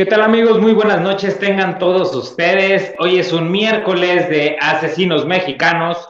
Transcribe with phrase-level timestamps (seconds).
[0.00, 0.58] ¿Qué tal amigos?
[0.58, 2.94] Muy buenas noches tengan todos ustedes.
[3.00, 6.08] Hoy es un miércoles de asesinos mexicanos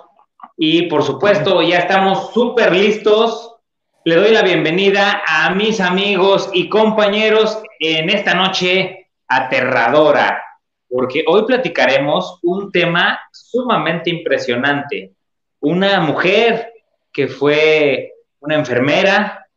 [0.56, 3.56] y por supuesto ya estamos súper listos.
[4.04, 10.40] Le doy la bienvenida a mis amigos y compañeros en esta noche aterradora,
[10.88, 15.14] porque hoy platicaremos un tema sumamente impresionante.
[15.58, 16.74] Una mujer
[17.12, 19.48] que fue una enfermera,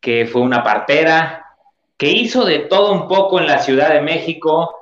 [0.00, 1.43] que fue una partera,
[1.96, 4.74] que hizo de todo un poco en la Ciudad de México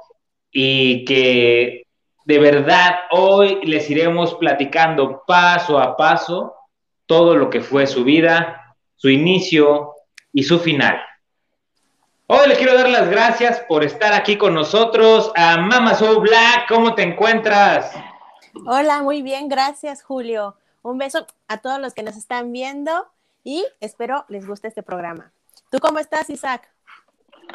[0.50, 1.86] y que
[2.24, 6.54] de verdad hoy les iremos platicando paso a paso
[7.06, 9.94] todo lo que fue su vida, su inicio
[10.32, 11.00] y su final.
[12.26, 15.30] Hoy le quiero dar las gracias por estar aquí con nosotros.
[15.34, 17.92] A Mama Soul Black, ¿cómo te encuentras?
[18.66, 20.56] Hola, muy bien, gracias Julio.
[20.82, 23.06] Un beso a todos los que nos están viendo
[23.44, 25.32] y espero les guste este programa.
[25.70, 26.71] ¿Tú cómo estás, Isaac?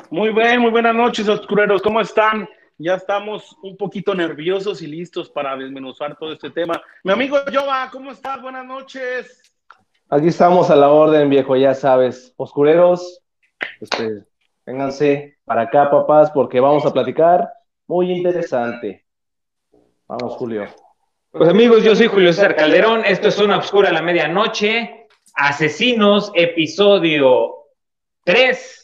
[0.09, 1.81] Muy bien, muy buenas noches, oscureros.
[1.81, 2.47] ¿Cómo están?
[2.77, 6.81] Ya estamos un poquito nerviosos y listos para desmenuzar todo este tema.
[7.03, 8.41] Mi amigo Jova, ¿cómo estás?
[8.41, 9.41] Buenas noches.
[10.09, 12.33] Aquí estamos a la orden, viejo, ya sabes.
[12.37, 13.21] Oscureros,
[13.81, 14.23] este,
[14.65, 17.51] vénganse para acá, papás, porque vamos a platicar
[17.87, 19.05] muy interesante.
[20.07, 20.67] Vamos, Julio.
[21.31, 23.03] Pues amigos, yo soy Julio César Calderón.
[23.03, 25.07] Esto es Una Obscura a la Medianoche.
[25.33, 27.53] Asesinos, episodio
[28.23, 28.76] 3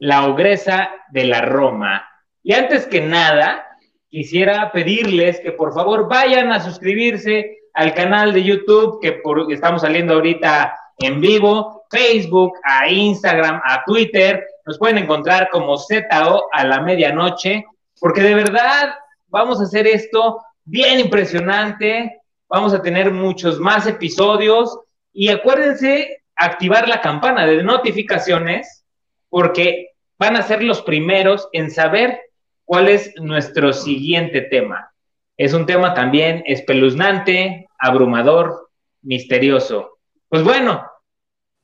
[0.00, 2.08] la ogresa de la Roma.
[2.42, 3.66] Y antes que nada,
[4.08, 9.22] quisiera pedirles que por favor vayan a suscribirse al canal de YouTube que
[9.54, 14.44] estamos saliendo ahorita en vivo, Facebook, a Instagram, a Twitter.
[14.66, 17.66] Nos pueden encontrar como ZO a la medianoche,
[18.00, 18.94] porque de verdad
[19.28, 22.20] vamos a hacer esto bien impresionante.
[22.48, 24.78] Vamos a tener muchos más episodios
[25.12, 28.80] y acuérdense activar la campana de notificaciones
[29.28, 29.89] porque
[30.20, 32.20] van a ser los primeros en saber
[32.66, 34.92] cuál es nuestro siguiente tema.
[35.38, 38.68] Es un tema también espeluznante, abrumador,
[39.00, 39.98] misterioso.
[40.28, 40.86] Pues bueno,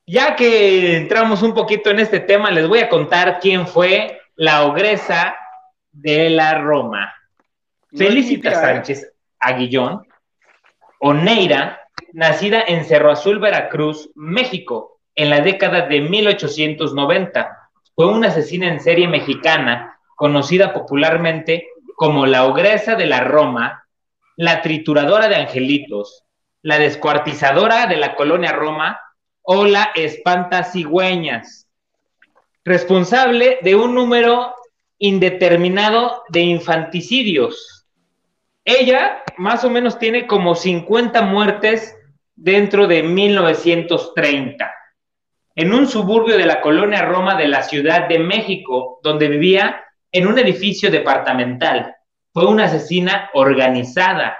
[0.07, 4.63] ya que entramos un poquito en este tema, les voy a contar quién fue la
[4.65, 5.35] ogresa
[5.91, 7.13] de la Roma.
[7.95, 8.55] Felicita ¿eh?
[8.55, 10.01] Sánchez Aguillón,
[10.99, 11.79] Oneira,
[12.11, 17.56] nacida en Cerro Azul, Veracruz, México, en la década de 1890
[17.97, 23.87] fue una asesina en serie mexicana conocida popularmente como la ogresa de la Roma,
[24.35, 26.23] la trituradora de angelitos,
[26.61, 28.99] la descuartizadora de la colonia Roma
[29.41, 31.67] o la espanta cigüeñas,
[32.63, 34.53] responsable de un número
[34.99, 37.87] indeterminado de infanticidios.
[38.63, 41.97] Ella más o menos tiene como 50 muertes
[42.35, 44.76] dentro de 1930
[45.57, 50.27] en un suburbio de la colonia Roma de la Ciudad de México, donde vivía en
[50.27, 51.95] un edificio departamental.
[52.31, 54.37] Fue una asesina organizada,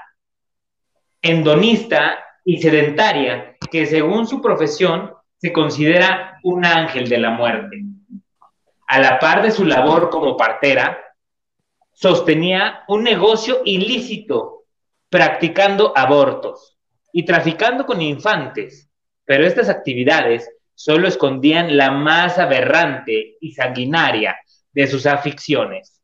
[1.19, 7.81] endonista y sedentaria, que según su profesión se considera un ángel de la muerte.
[8.87, 10.99] A la par de su labor como partera,
[11.93, 14.65] sostenía un negocio ilícito,
[15.09, 16.77] practicando abortos
[17.11, 18.91] y traficando con infantes,
[19.25, 24.37] pero estas actividades solo escondían la más aberrante y sanguinaria
[24.71, 26.03] de sus aficiones,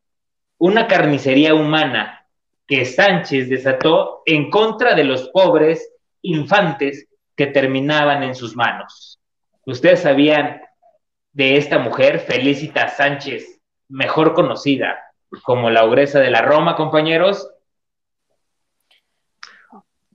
[0.57, 2.25] una carnicería humana
[2.65, 9.19] que Sánchez desató en contra de los pobres infantes que terminaban en sus manos.
[9.67, 10.61] Ustedes sabían
[11.33, 14.97] de esta mujer, Felicita Sánchez, mejor conocida
[15.43, 17.47] como la ogresa de la Roma, compañeros,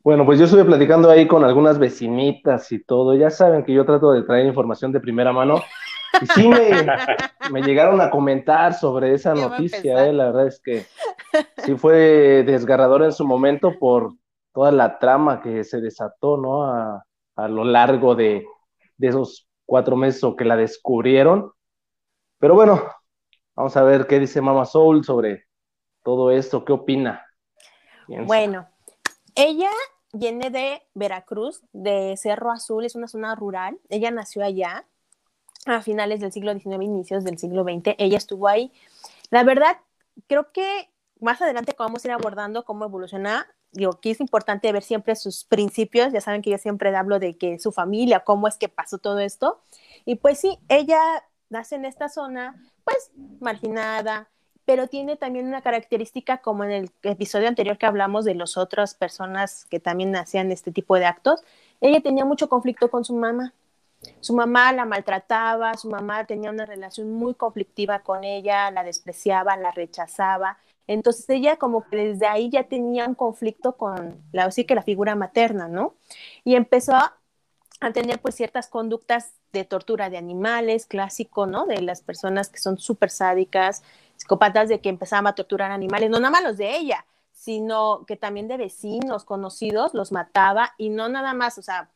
[0.09, 3.15] bueno, pues yo estuve platicando ahí con algunas vecinitas y todo.
[3.15, 5.63] Ya saben que yo trato de traer información de primera mano.
[6.23, 10.87] Y sí me, llegaron a comentar sobre esa noticia, eh, la verdad es que
[11.63, 14.15] sí fue desgarrador en su momento por
[14.55, 16.65] toda la trama que se desató, ¿no?
[16.65, 17.05] A,
[17.47, 18.47] lo largo de,
[18.99, 21.53] esos cuatro meses o que la descubrieron.
[22.39, 22.83] Pero bueno,
[23.55, 25.45] vamos a ver qué dice Mama Soul sobre
[26.03, 27.27] todo esto, qué opina.
[28.07, 28.67] Bueno,
[29.35, 29.69] ella
[30.13, 33.79] viene de Veracruz, de Cerro Azul, es una zona rural.
[33.89, 34.87] Ella nació allá
[35.67, 37.95] a finales del siglo XIX, inicios del siglo XX.
[37.99, 38.73] Ella estuvo ahí.
[39.31, 39.79] La verdad,
[40.27, 40.91] creo que
[41.21, 43.47] más adelante vamos a ir abordando cómo evoluciona.
[43.73, 46.13] Digo, que es importante ver siempre sus principios.
[46.13, 49.19] Ya saben que yo siempre hablo de que su familia, cómo es que pasó todo
[49.19, 49.61] esto.
[50.05, 51.01] Y pues sí, ella
[51.51, 54.31] nace en esta zona, pues marginada,
[54.69, 58.93] pero tiene también una característica como en el episodio anterior que hablamos de las otras
[58.93, 61.43] personas que también hacían este tipo de actos.
[61.81, 63.55] Ella tenía mucho conflicto con su mamá.
[64.21, 69.57] Su mamá la maltrataba, su mamá tenía una relación muy conflictiva con ella, la despreciaba,
[69.57, 70.59] la rechazaba.
[70.87, 74.83] Entonces ella como que desde ahí ya tenía un conflicto con la, sí que la
[74.83, 75.95] figura materna, ¿no?
[76.45, 77.15] Y empezó a,
[77.95, 81.65] tener pues ciertas conductas de tortura de animales, clásico, ¿no?
[81.65, 83.83] De las personas que son súper sádicas,
[84.19, 88.17] psicópatas de que empezaban a torturar animales, no nada más los de ella, sino que
[88.17, 91.89] también de vecinos, conocidos, los mataba y no nada más, o sea,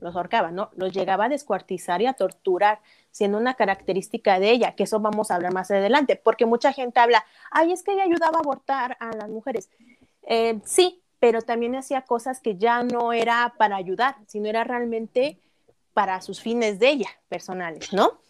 [0.00, 0.70] los ahorcaba, ¿no?
[0.76, 2.80] Los llegaba a descuartizar y a torturar,
[3.10, 7.00] siendo una característica de ella, que eso vamos a hablar más adelante, porque mucha gente
[7.00, 9.68] habla, ay, es que ella ayudaba a abortar a las mujeres.
[10.22, 15.38] Eh, sí, pero también hacía cosas que ya no era para ayudar, sino era realmente
[15.92, 18.20] para sus fines de ella, personales, ¿no?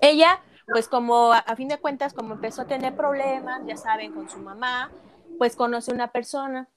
[0.00, 4.28] Ella, pues como a, fin de cuentas, como empezó a tener problemas, ya saben, con
[4.28, 4.90] su mamá,
[5.38, 6.68] pues conoce una persona,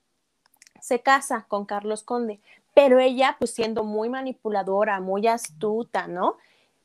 [0.80, 2.40] se casa con Carlos Conde,
[2.74, 6.38] pero ella, pues siendo muy manipuladora, muy astuta, ¿no?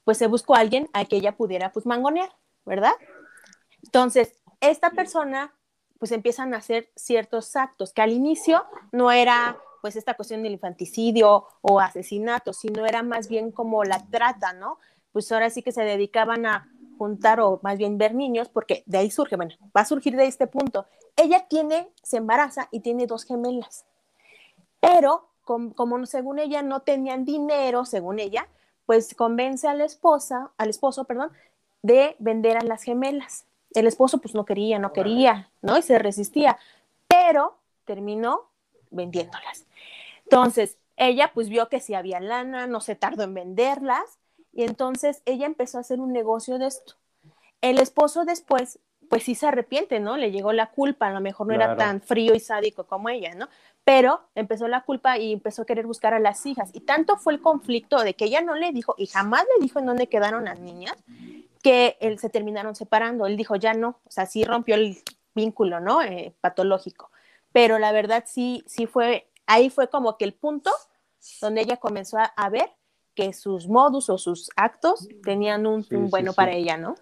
[0.05, 2.31] Pues se buscó a alguien a que ella pudiera, pues, mangonear,
[2.65, 2.93] ¿verdad?
[3.83, 5.53] Entonces, esta persona,
[5.99, 10.53] pues empiezan a hacer ciertos actos que al inicio no era, pues, esta cuestión del
[10.53, 14.79] infanticidio o asesinato, sino era más bien como la trata, ¿no?
[15.13, 18.99] Pues ahora sí que se dedicaban a juntar o más bien ver niños, porque de
[18.99, 20.87] ahí surge, bueno, va a surgir de este punto.
[21.17, 23.85] Ella tiene, se embaraza y tiene dos gemelas,
[24.81, 28.49] pero como, según ella no tenían dinero, según ella,
[28.87, 31.33] pues convence a la esposa, al esposo, perdón,
[31.83, 33.47] de vender a las gemelas.
[33.75, 35.77] El esposo pues no quería, no quería, ¿no?
[35.77, 36.59] Y se resistía,
[37.07, 38.49] pero terminó
[38.91, 39.67] vendiéndolas.
[40.25, 44.19] Entonces, ella pues vio que si había lana, no se tardó en venderlas,
[44.55, 46.95] y entonces ella empezó a hacer un negocio de esto.
[47.61, 48.79] El esposo después,
[49.09, 50.17] pues sí se arrepiente, ¿no?
[50.17, 53.35] Le llegó la culpa, a lo mejor no era tan frío y sádico como ella,
[53.35, 53.49] ¿no?
[53.85, 56.71] pero empezó la culpa y empezó a querer buscar a las hijas.
[56.73, 59.79] Y tanto fue el conflicto de que ella no le dijo y jamás le dijo
[59.79, 60.97] en dónde quedaron las niñas,
[61.63, 63.27] que él se terminaron separando.
[63.27, 64.99] Él dijo, ya no, o sea, sí rompió el
[65.35, 66.03] vínculo, ¿no?
[66.03, 67.11] Eh, patológico.
[67.53, 70.71] Pero la verdad sí, sí fue, ahí fue como que el punto
[71.41, 72.71] donde ella comenzó a, ver
[73.15, 76.95] que sus modus o sus actos tenían un, bueno para ella, ¿no?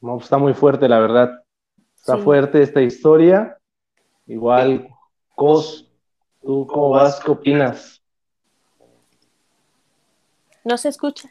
[0.00, 1.44] No, pues está muy fuerte, la verdad.
[1.94, 3.58] Está fuerte esta historia.
[4.26, 4.88] Igual,
[5.34, 5.92] Cos,
[6.40, 7.20] ¿tú cómo vas?
[7.20, 8.02] ¿Qué opinas?
[10.64, 11.30] No se escucha.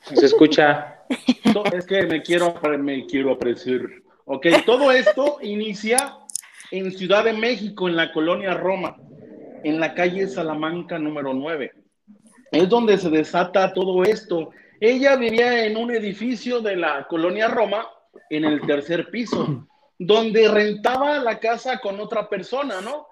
[0.00, 1.04] Se escucha.
[1.72, 3.80] es que me quiero, me quiero apreciar.
[4.26, 6.18] Ok, todo esto inicia
[6.70, 8.96] en Ciudad de México, en la colonia Roma,
[9.64, 11.72] en la calle Salamanca número 9.
[12.52, 14.50] Es donde se desata todo esto.
[14.80, 17.88] Ella vivía en un edificio de la colonia Roma,
[18.30, 19.66] en el tercer piso
[19.98, 23.06] donde rentaba la casa con otra persona, ¿no?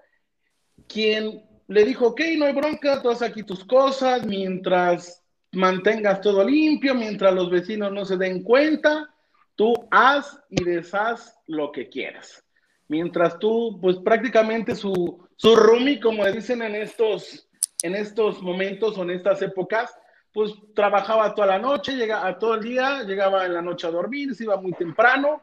[0.88, 5.22] Quien le dijo, ok, no hay bronca, tú haz aquí tus cosas mientras
[5.52, 9.08] mantengas todo limpio, mientras los vecinos no se den cuenta,
[9.55, 12.44] tú haz y deshaz lo que quieras.
[12.88, 17.48] Mientras tú, pues prácticamente su, su roomie, como dicen en estos,
[17.82, 19.92] en estos momentos o en estas épocas,
[20.32, 24.36] pues trabajaba toda la noche, llegaba todo el día, llegaba en la noche a dormir,
[24.36, 25.42] se iba muy temprano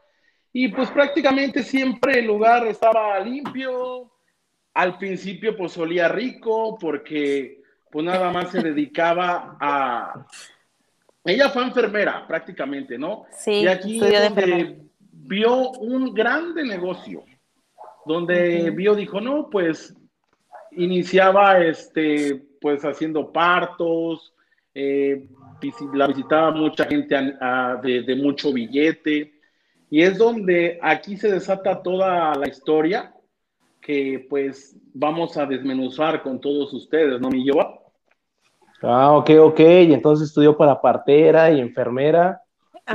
[0.54, 4.10] y pues prácticamente siempre el lugar estaba limpio.
[4.74, 10.26] Al principio pues olía rico porque pues nada más se dedicaba a...
[11.26, 13.26] Ella fue enfermera prácticamente, ¿no?
[13.34, 14.00] Sí, y aquí
[15.12, 17.26] vio un grande negocio,
[18.06, 19.96] donde vio, dijo, no, pues
[20.72, 24.34] iniciaba este, pues haciendo partos,
[24.74, 25.28] eh,
[25.94, 27.16] la visitaba mucha gente
[27.84, 29.34] de, de mucho billete,
[29.90, 33.14] y es donde aquí se desata toda la historia
[33.82, 37.80] que pues vamos a desmenuzar con todos ustedes, ¿no, mi Yoba?
[38.82, 39.60] Ah, ok, ok.
[39.60, 42.42] Y entonces estudió para partera y enfermera.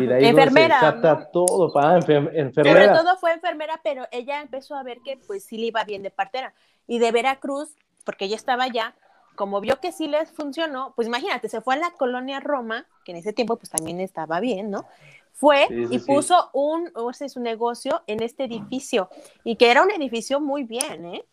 [0.01, 2.53] Y de ahí enfermera, se desata todo para enfermera.
[2.53, 6.03] Sobre todo fue enfermera, pero ella empezó a ver que pues sí le iba bien
[6.03, 6.55] de partera.
[6.87, 8.95] Y de Veracruz, porque ella estaba allá,
[9.37, 13.13] como vio que sí les funcionó, pues imagínate, se fue a la colonia Roma, que
[13.13, 14.87] en ese tiempo pues también estaba bien, ¿no?
[15.35, 19.11] fue y puso un, o sea, su negocio en este edificio
[19.43, 21.25] y que era un edificio muy bien, ¿eh?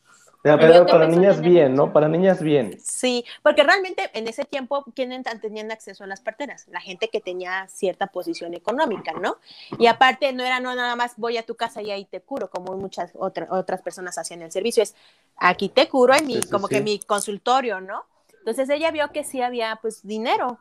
[0.41, 1.93] Pero para niñas bien, ¿no?
[1.93, 2.77] Para niñas bien.
[2.79, 6.67] Sí, porque realmente en ese tiempo, ¿quiénes tenían acceso a las parteras?
[6.69, 9.38] La gente que tenía cierta posición económica, ¿no?
[9.77, 12.50] Y aparte no era no nada más voy a tu casa y ahí te curo,
[12.50, 14.95] como muchas otras personas hacían el servicio, es
[15.38, 18.05] aquí te curo en mi, como que mi consultorio, ¿no?
[18.39, 20.60] Entonces ella vio que sí había pues dinero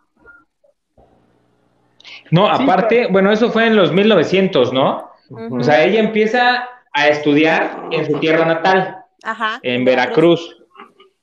[2.30, 5.10] no, aparte, bueno, eso fue en los 1900, ¿no?
[5.50, 8.99] O sea, ella empieza a estudiar en su tierra natal,
[9.62, 10.56] en Veracruz.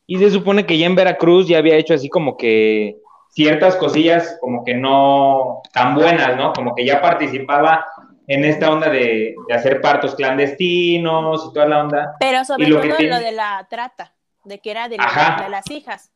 [0.05, 2.97] Y se supone que ya en Veracruz ya había hecho así como que
[3.29, 6.53] ciertas cosillas como que no tan buenas, ¿no?
[6.53, 7.85] Como que ya participaba
[8.25, 12.15] en esta onda de, hacer partos clandestinos y toda la onda.
[12.19, 14.13] Pero sobre todo lo de la trata,
[14.43, 16.11] de que era de, de las hijas.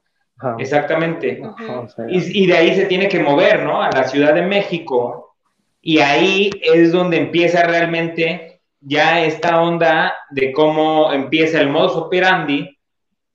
[0.57, 1.41] Exactamente.
[2.09, 3.81] y, y, de ahí se tiene que mover, ¿no?
[3.81, 5.35] A la Ciudad de México.
[5.81, 8.50] Y ahí es donde empieza realmente
[8.81, 12.77] ya esta onda de cómo empieza el modus operandi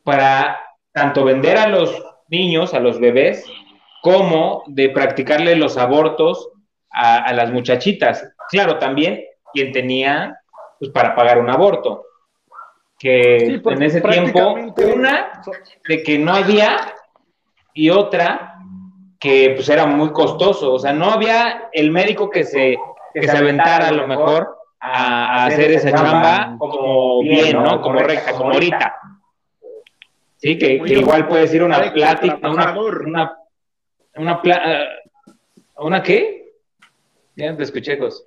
[0.02, 0.60] para
[0.92, 3.44] tanto vender a los niños, a los bebés,
[4.02, 6.50] como de practicarle los abortos
[6.90, 8.28] a, las muchachitas.
[8.48, 10.40] Claro, también quien tenía
[10.78, 12.04] pues, para pagar un aborto.
[12.98, 14.54] Que en ese tiempo,
[14.94, 15.42] una
[15.86, 16.94] de que no había
[17.74, 18.54] y otra
[19.20, 20.72] que pues era muy costoso.
[20.72, 22.78] O sea, no había el médico que se,
[23.12, 24.55] que se aventara a lo mejor
[24.86, 27.80] a, hacer esa chamba como bien, ¿no?
[27.80, 28.94] Como recta, como ahorita.
[30.36, 33.36] Sí, que, igual puede ser una plática, una, una,
[34.16, 34.84] una, eh,
[35.78, 36.52] ¿una qué?
[37.34, 38.26] Ya te escuché, Jos.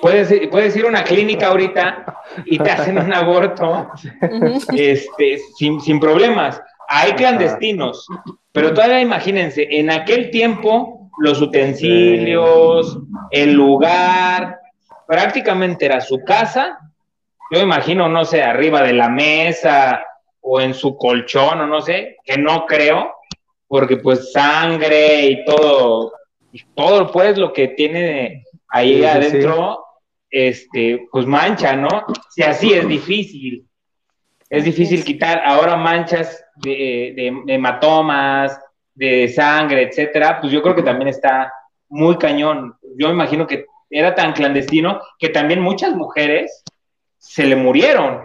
[0.00, 3.90] Puedes, puedes ir a una clínica ahorita y te hacen un aborto
[4.72, 6.62] este, sin, sin problemas.
[6.88, 8.06] Hay clandestinos,
[8.52, 12.98] pero todavía imagínense, en aquel tiempo los utensilios,
[13.30, 14.58] el lugar,
[15.06, 16.78] prácticamente era su casa.
[17.50, 20.04] Yo imagino, no sé, arriba de la mesa
[20.40, 23.14] o en su colchón o no sé, que no creo,
[23.66, 26.12] porque pues sangre y todo,
[26.52, 29.84] y todo pues lo que tiene ahí adentro,
[30.30, 31.88] este, pues mancha, ¿no?
[32.30, 33.66] Si así es difícil,
[34.50, 38.58] es difícil quitar ahora manchas de, de hematomas,
[38.98, 41.52] de sangre, etcétera, pues yo creo que también está
[41.88, 42.76] muy cañón.
[42.96, 46.64] Yo imagino que era tan clandestino que también muchas mujeres
[47.16, 48.24] se le murieron,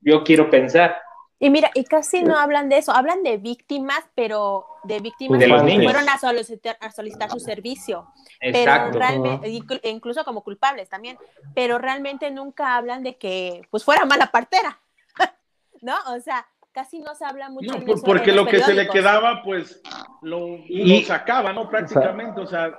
[0.00, 1.00] yo quiero pensar.
[1.38, 5.48] Y mira, y casi no hablan de eso, hablan de víctimas, pero de víctimas que
[5.82, 8.06] fueron a solicitar, a solicitar, su servicio.
[8.40, 8.90] Exacto.
[8.92, 11.16] Pero realmente, incluso como culpables también,
[11.54, 14.80] pero realmente nunca hablan de que pues fuera mala partera,
[15.80, 15.94] ¿no?
[16.14, 17.78] O sea, casi no se habla mucho.
[17.78, 19.80] No, porque lo que se le quedaba, pues
[20.22, 21.68] lo, lo sacaba, ¿no?
[21.68, 22.78] Prácticamente, o sea,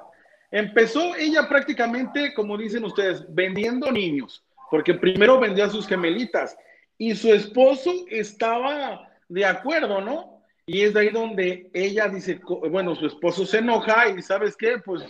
[0.52, 6.58] empezó ella prácticamente, como dicen ustedes, vendiendo niños porque primero vendía sus gemelitas
[6.98, 10.42] y su esposo estaba de acuerdo, ¿no?
[10.66, 14.78] Y es de ahí donde ella dice, bueno, su esposo se enoja y sabes qué,
[14.78, 15.04] pues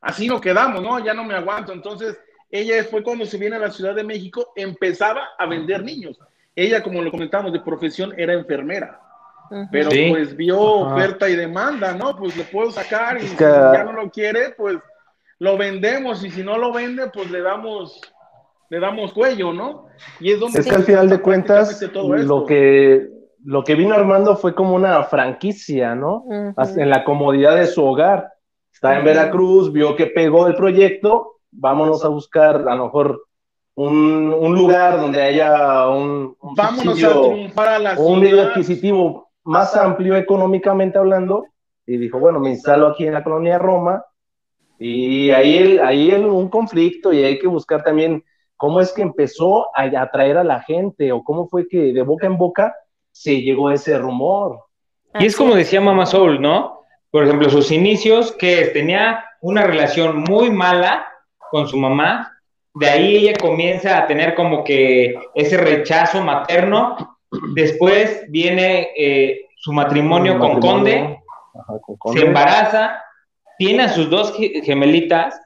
[0.00, 0.98] así no quedamos, ¿no?
[0.98, 1.72] Ya no me aguanto.
[1.72, 2.18] Entonces,
[2.50, 6.18] ella fue cuando se viene a la Ciudad de México, empezaba a vender niños.
[6.56, 9.00] Ella, como lo comentamos, de profesión era enfermera.
[9.70, 12.16] Pero pues vio oferta y demanda, ¿no?
[12.16, 14.78] Pues lo puedo sacar y si ya no lo quiere, pues
[15.38, 18.00] lo vendemos y si no lo vende, pues le damos
[18.70, 19.86] le damos cuello, ¿no?
[20.18, 20.60] Y es donde...
[20.60, 23.08] Es que al final de cuentas, lo que,
[23.44, 26.24] lo que vino armando fue como una franquicia, ¿no?
[26.56, 28.32] En la comodidad de su hogar.
[28.72, 33.23] Está en Veracruz, vio que pegó el proyecto, vámonos a buscar a lo mejor
[33.76, 41.46] un, lugar donde haya un, un vámonos a un medio adquisitivo más amplio económicamente hablando,
[41.86, 44.04] y dijo, bueno, me instalo aquí en la colonia Roma,
[44.78, 48.24] y ahí, ahí un conflicto, y hay que buscar también
[48.56, 52.26] cómo es que empezó a atraer a la gente o cómo fue que de boca
[52.26, 52.74] en boca
[53.12, 54.60] se llegó a ese rumor.
[55.18, 56.80] Y es como decía Mama Soul, ¿no?
[57.10, 61.06] Por ejemplo, sus inicios, que tenía una relación muy mala
[61.50, 62.33] con su mamá,
[62.74, 67.18] de ahí ella comienza a tener como que ese rechazo materno,
[67.54, 71.20] después viene eh, su matrimonio, con, Conde,
[71.82, 73.02] con Conde, se embaraza,
[73.58, 75.40] tiene a sus dos gemelitas,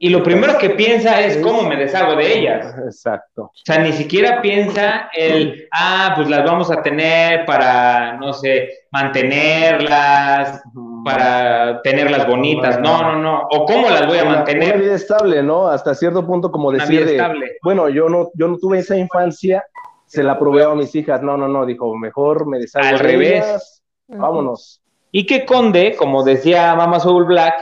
[0.00, 2.72] y lo primero que piensa es cómo me deshago de ellas.
[2.84, 3.42] Exacto.
[3.46, 8.68] O sea, ni siquiera piensa el, ah, pues las vamos a tener para, no sé,
[8.92, 10.62] mantenerlas,
[11.04, 12.80] para tenerlas bonitas.
[12.80, 13.48] No, no, no.
[13.50, 14.74] O cómo las voy a mantener.
[14.74, 15.68] Una vida estable, ¿no?
[15.68, 17.20] Hasta cierto punto, como decir,
[17.62, 19.64] bueno, yo no, yo no tuve esa infancia,
[20.06, 21.22] se la probé a mis hijas.
[21.22, 23.82] No, no, no, dijo, mejor me deshago Al revés.
[24.06, 24.80] Vámonos.
[25.10, 27.54] Y que Conde, como decía Mama Soul Black,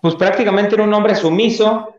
[0.00, 1.94] pues prácticamente era un hombre sumiso,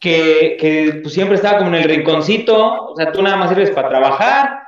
[0.00, 3.88] que, pues, siempre estaba como en el rinconcito, o sea, tú nada más sirves para
[3.88, 4.62] trabajar,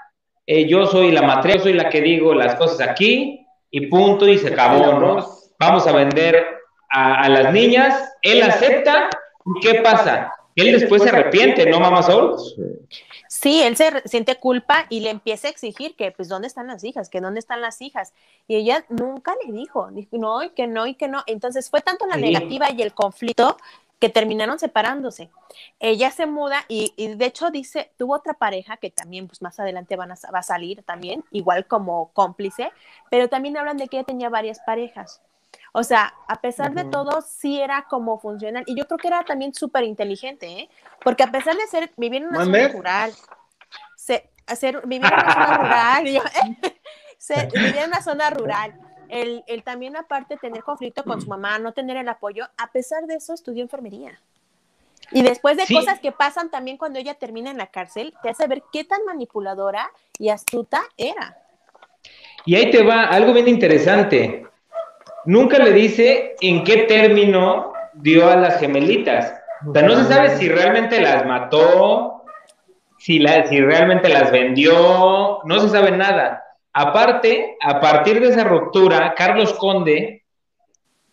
[0.47, 4.29] eh, yo soy la matriz, yo soy la que digo las cosas aquí, y punto,
[4.29, 5.27] y se acabó, ¿no?
[5.59, 6.45] Vamos a vender
[6.89, 9.09] a, las niñas, él acepta,
[9.62, 10.33] ¿qué pasa?
[10.57, 12.37] Él después se arrepiente, ¿no, mamá Sol?
[13.29, 16.83] Sí, él se siente culpa y le empieza a exigir que, pues, ¿dónde están las
[16.83, 17.09] hijas?
[17.09, 18.12] Que dónde están las hijas.
[18.49, 21.23] Y ella nunca le dijo, dijo, no, y que no, y que no.
[21.27, 23.57] Entonces fue tanto la negativa y el conflicto
[24.00, 25.30] que terminaron separándose.
[25.78, 29.95] Ella se muda y, de hecho dice, tuvo otra pareja que también pues más adelante
[29.95, 32.73] van a, va a salir también, igual como cómplice,
[33.11, 35.21] pero también hablan de que ella tenía varias parejas.
[35.73, 38.64] O sea, a pesar de todo, sí era como funcional.
[38.66, 40.71] Y yo creo que era también súper inteligente, ¿eh?
[41.04, 43.12] Porque a pesar de ser, vivir en una zona rural,
[44.47, 46.04] hacer, vivir en una zona rural,
[47.54, 48.80] vivir en una zona rural,
[49.11, 53.07] el, el, también aparte tener conflicto con su mamá, no tener el apoyo, a pesar
[53.07, 54.21] de eso estudió enfermería.
[55.12, 58.47] Y después de cosas que pasan también cuando ella termina en la cárcel, te hace
[58.47, 61.37] ver qué tan manipuladora y astuta era.
[62.45, 64.47] Y ahí te va algo bien interesante.
[65.25, 69.35] Nunca le dice en qué término dio a las gemelitas.
[69.69, 72.25] O sea, no se sabe si realmente las mató,
[72.99, 76.45] si, la, si realmente las vendió, no se sabe nada.
[76.73, 80.25] Aparte, a partir de esa ruptura, Carlos Conde,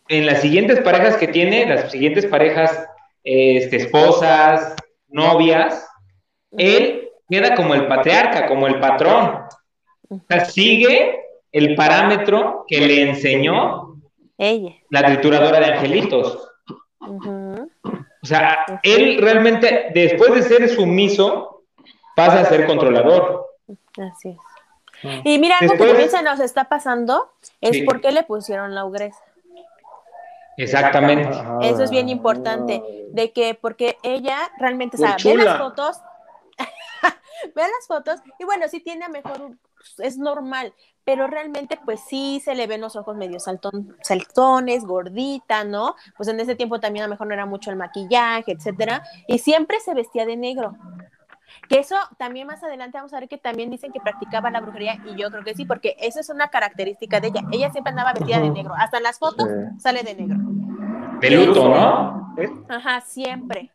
[0.08, 2.88] en las siguientes parejas que tiene, las siguientes parejas,
[3.24, 4.76] este, esposas,
[5.10, 5.88] novias,
[6.52, 9.42] él queda como el patriarca, como el patrón.
[10.10, 11.20] O sea, sigue
[11.52, 13.96] el parámetro que le enseñó
[14.38, 14.76] Ella.
[14.90, 16.50] la trituradora de angelitos.
[17.00, 21.64] O sea, él realmente, después de ser sumiso,
[22.16, 23.48] pasa a ser controlador.
[23.98, 24.38] Así es.
[25.24, 28.86] Y mira, algo que también se nos está pasando es por qué le pusieron la
[28.86, 29.24] ugresa.
[30.58, 31.30] Exactamente.
[31.62, 36.01] Eso es bien importante, de que porque ella realmente, o sea, ve las fotos,
[37.56, 39.51] ve las fotos y bueno, sí tiene mejor,
[40.00, 40.74] es normal,
[41.04, 45.96] pero realmente pues sí se le ven los ojos medio saltón, saltones, gordita, ¿no?
[46.18, 49.38] Pues en ese tiempo también a lo mejor no era mucho el maquillaje, etcétera, y
[49.38, 50.75] siempre se vestía de negro.
[51.70, 54.98] Que eso también más adelante vamos a ver que también dicen que practicaba la brujería
[55.06, 57.42] y yo creo que sí, porque eso es una característica de ella.
[57.51, 59.48] Ella siempre andaba vestida de negro, hasta en las fotos
[59.80, 60.38] sale de negro.
[61.20, 62.36] De luto, ¿no?
[62.70, 63.72] Ajá, siempre.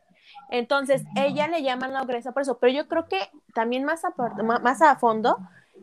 [0.51, 3.19] Entonces, ella le llaman la ogresa por eso, pero yo creo que
[3.55, 5.39] también más a, más a fondo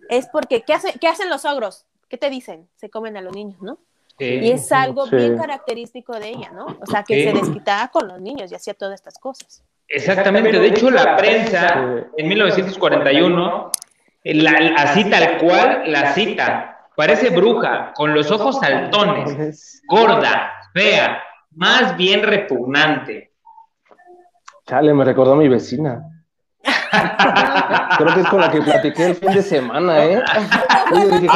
[0.09, 1.85] es porque, ¿qué, hace, ¿qué hacen los ogros?
[2.07, 2.69] ¿Qué te dicen?
[2.75, 3.79] Se comen a los niños, ¿no?
[4.19, 6.65] Y es algo bien característico de ella, ¿no?
[6.81, 9.63] O sea, que se desquitaba con los niños y hacía todas estas cosas.
[9.89, 13.71] Exactamente, de hecho la prensa en 1941,
[14.77, 21.23] así tal cual la cita, parece bruja, con los ojos saltones, gorda, fea,
[21.55, 23.31] más bien repugnante.
[24.67, 26.03] Chale, me recordó a mi vecina.
[27.97, 30.23] Creo que es con la que platiqué el fin de semana, ¿eh?
[30.91, 31.27] Oye,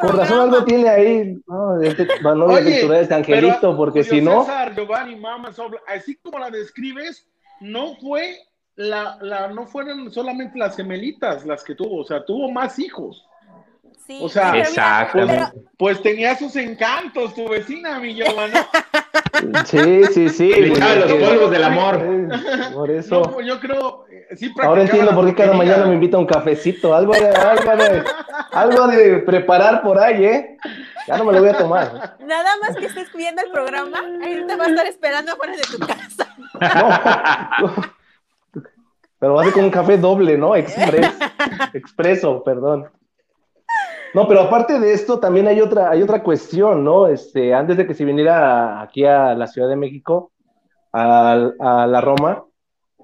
[0.00, 1.36] por razón algo tiene ahí.
[1.46, 4.44] No, este, no voy a de este angelito, porque si no.
[4.44, 5.50] César, Giovanni, Mama,
[5.86, 7.28] así como la describes,
[7.60, 8.38] no fue
[8.76, 13.24] la, la, no fueron solamente las gemelitas las que tuvo, o sea, tuvo más hijos.
[14.06, 15.26] Sí, o sea, exacto.
[15.76, 18.66] Pues, tenía sus encantos, tu vecina, mi Giovanna.
[19.66, 20.50] Sí, sí, sí.
[20.52, 22.02] Echaba los polvos del amor.
[22.72, 23.20] por eso.
[23.20, 26.26] No, yo creo, eh, sí Ahora entiendo por qué cada mañana me invita a un
[26.26, 28.04] cafecito, algo de, algo de,
[28.52, 30.56] algo de preparar por ahí, ¿eh?
[31.06, 32.16] Ya no me lo voy a tomar.
[32.20, 35.62] Nada más que estés viendo el programa, ahí te va a estar esperando afuera de
[35.62, 36.27] tu casa.
[37.60, 37.74] No.
[39.18, 40.54] Pero va a un café doble, ¿no?
[40.54, 41.18] Express.
[41.74, 42.88] Expreso, perdón.
[44.14, 47.06] No, pero aparte de esto, también hay otra, hay otra cuestión, ¿no?
[47.06, 50.32] Este, antes de que se viniera aquí a la Ciudad de México,
[50.92, 52.44] a, la Roma,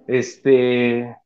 [0.06, 1.16] este,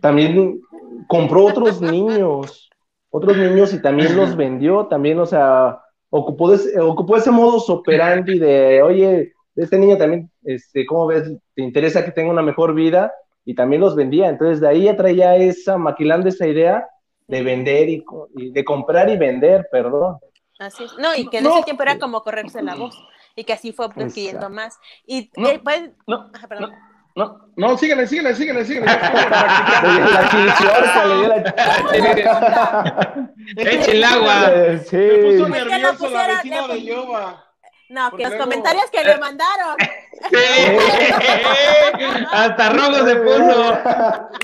[0.00, 0.60] también
[1.08, 2.70] compró otros niños,
[3.10, 8.82] otros niños y también los vendió, también, o sea, ocupó, ocupó ese modus operandi de,
[8.82, 11.30] oye, este niño también, este, ¿cómo ves?
[11.54, 13.12] ¿Te interesa que tenga una mejor vida?
[13.44, 14.28] Y también los vendía.
[14.28, 16.86] Entonces, de ahí ya traía esa, maquilando esa idea
[17.26, 20.18] de vender y, de comprar y vender, perdón.
[20.58, 20.92] Así es.
[20.98, 22.96] No, y que en ese tiempo era como correrse la voz
[23.34, 24.78] y que así fue adquiriendo más.
[25.06, 26.72] Y no, después, no, perdón.
[27.14, 28.86] No, no, síguele, síguele, síguele, síguele.
[33.56, 34.78] Eche el agua.
[34.86, 34.96] Sí.
[34.96, 37.51] Me puso nervioso la vecina de Yoba.
[37.92, 39.76] No, que los comentarios que le mandaron.
[42.32, 43.78] Hasta rojo se puso.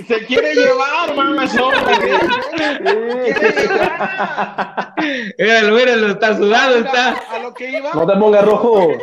[0.07, 1.47] Se quiere llevar, mamá.
[1.49, 1.67] quiere
[3.57, 4.95] llevar.
[5.39, 7.17] Míralo, míralo, está sudado, está.
[7.31, 7.95] A lo que iba.
[7.95, 8.99] No te pongas rojo.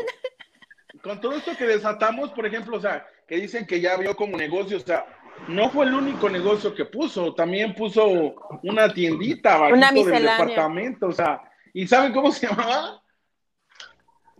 [1.01, 4.37] Con todo esto que desatamos, por ejemplo, o sea, que dicen que ya vio como
[4.37, 5.07] negocio, o sea,
[5.47, 11.13] no fue el único negocio que puso, también puso una tiendita una del departamento, o
[11.13, 11.41] sea,
[11.73, 13.01] ¿y saben cómo se llamaba?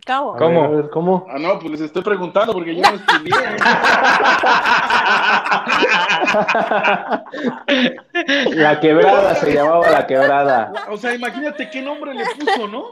[0.06, 0.36] ¿Cómo?
[0.36, 0.64] ¿Cómo?
[0.64, 1.26] A ver, ¿cómo?
[1.28, 3.32] Ah, no, pues les estoy preguntando porque yo no estudié.
[8.54, 10.72] la quebrada se llamaba la quebrada.
[10.90, 12.84] O sea, imagínate qué nombre le puso, ¿no?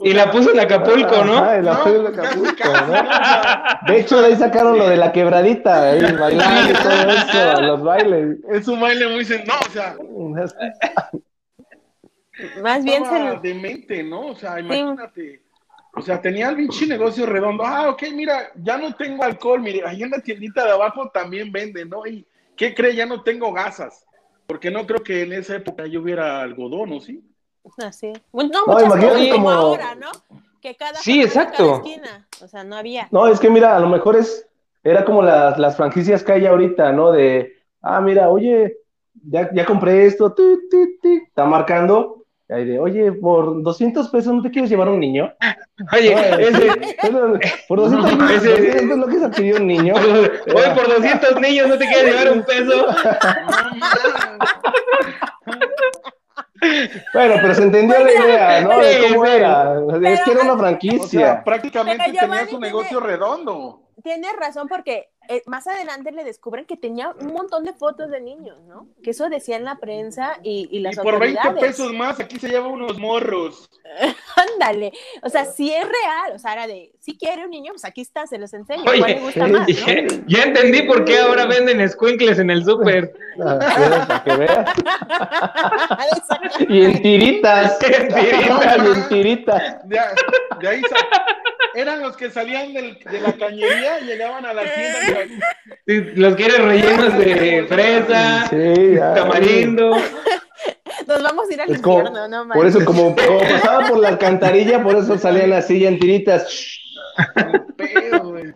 [0.00, 1.38] Y la puso en Acapulco, ¿no?
[1.38, 3.88] Ajá, y la No, puso en Acapulco, ¿no?
[3.92, 7.82] De hecho, de ahí sacaron lo de la quebradita, ahí, bailando y todo eso, los
[7.82, 8.36] bailes.
[8.50, 9.24] Es un baile muy...
[9.24, 9.96] sen- No, o sea,
[12.62, 14.28] Más bien se demente, ¿no?
[14.28, 15.42] O sea, imagínate.
[15.98, 17.64] O sea, tenía el pinche negocio redondo.
[17.64, 19.60] Ah, ok, mira, ya no tengo alcohol.
[19.60, 22.06] Mire, ahí en la tiendita de abajo también venden, ¿no?
[22.06, 22.24] ¿Y
[22.56, 22.94] qué cree?
[22.94, 24.06] Ya no tengo gasas.
[24.46, 27.22] Porque no creo que en esa época yo hubiera algodón, ¿o sí?
[27.78, 28.12] Así.
[28.32, 30.10] Bueno, no, No, muchas imagínate cosas como ahora, ¿no?
[30.62, 31.56] Que cada Sí, exacto.
[31.56, 32.26] cada esquina.
[32.42, 33.08] O sea, no había.
[33.10, 34.48] No, es que mira, a lo mejor es,
[34.82, 37.12] era como las, las franquicias que hay ahorita, ¿no?
[37.12, 38.78] De, ah, mira, oye,
[39.28, 44.08] ya, ya compré esto, ti, ti, ti, está marcando, y ahí de, oye, por 200
[44.08, 45.32] pesos, ¿no te quieres llevar un niño?
[45.92, 46.12] Oye,
[46.48, 46.96] ese,
[47.68, 49.94] por 200 pesos, Ese- 200 pesos no quieres adquirir un niño.
[49.94, 52.86] Oye, por 200 niños, ¿no te quieres llevar un peso?
[57.14, 58.78] Bueno, pero se entendió la idea, ¿no?
[58.80, 59.74] De cómo era.
[60.10, 61.08] Es que era una O franquicia.
[61.20, 63.82] sea, prácticamente Pero Giovanni tenía su negocio redondo.
[64.02, 68.20] Tienes razón porque eh, más adelante le descubren que tenía un montón de fotos de
[68.20, 68.86] niños, ¿no?
[69.02, 71.76] Que eso decía en la prensa y, y las Y por 20 autoridades.
[71.76, 73.70] pesos más, aquí se lleva unos morros.
[74.54, 74.92] Ándale.
[75.22, 76.32] O sea, si es real.
[76.34, 78.84] O sea, era de, si quiere un niño, pues aquí está, se los enseño.
[78.88, 79.74] Oye, ¿Cuál le gusta sí, más, sí.
[79.74, 79.86] no?
[80.26, 83.12] Ya, ya entendí por qué ahora venden squinkles en el súper.
[83.44, 84.68] Ah, sí, para que veas.
[86.16, 86.64] Exacto.
[86.68, 87.78] Y en tiritas.
[87.82, 88.76] En tiritas.
[88.78, 89.88] Y en tiritas.
[89.88, 90.00] De,
[90.60, 90.82] de ahí
[91.74, 95.17] eran los que salían del- de la cañería, llegaban a la tienda.
[95.86, 99.08] Los quieres rellenos de fresa, Sí, ya.
[99.08, 99.96] Nos tamarindo.
[101.06, 104.08] vamos a ir al Es como, infierno, no por eso, como, como pasaba por la
[104.08, 106.80] alcantarilla, por eso salían así ya en tiritas.
[107.76, 108.52] Pedo, güey.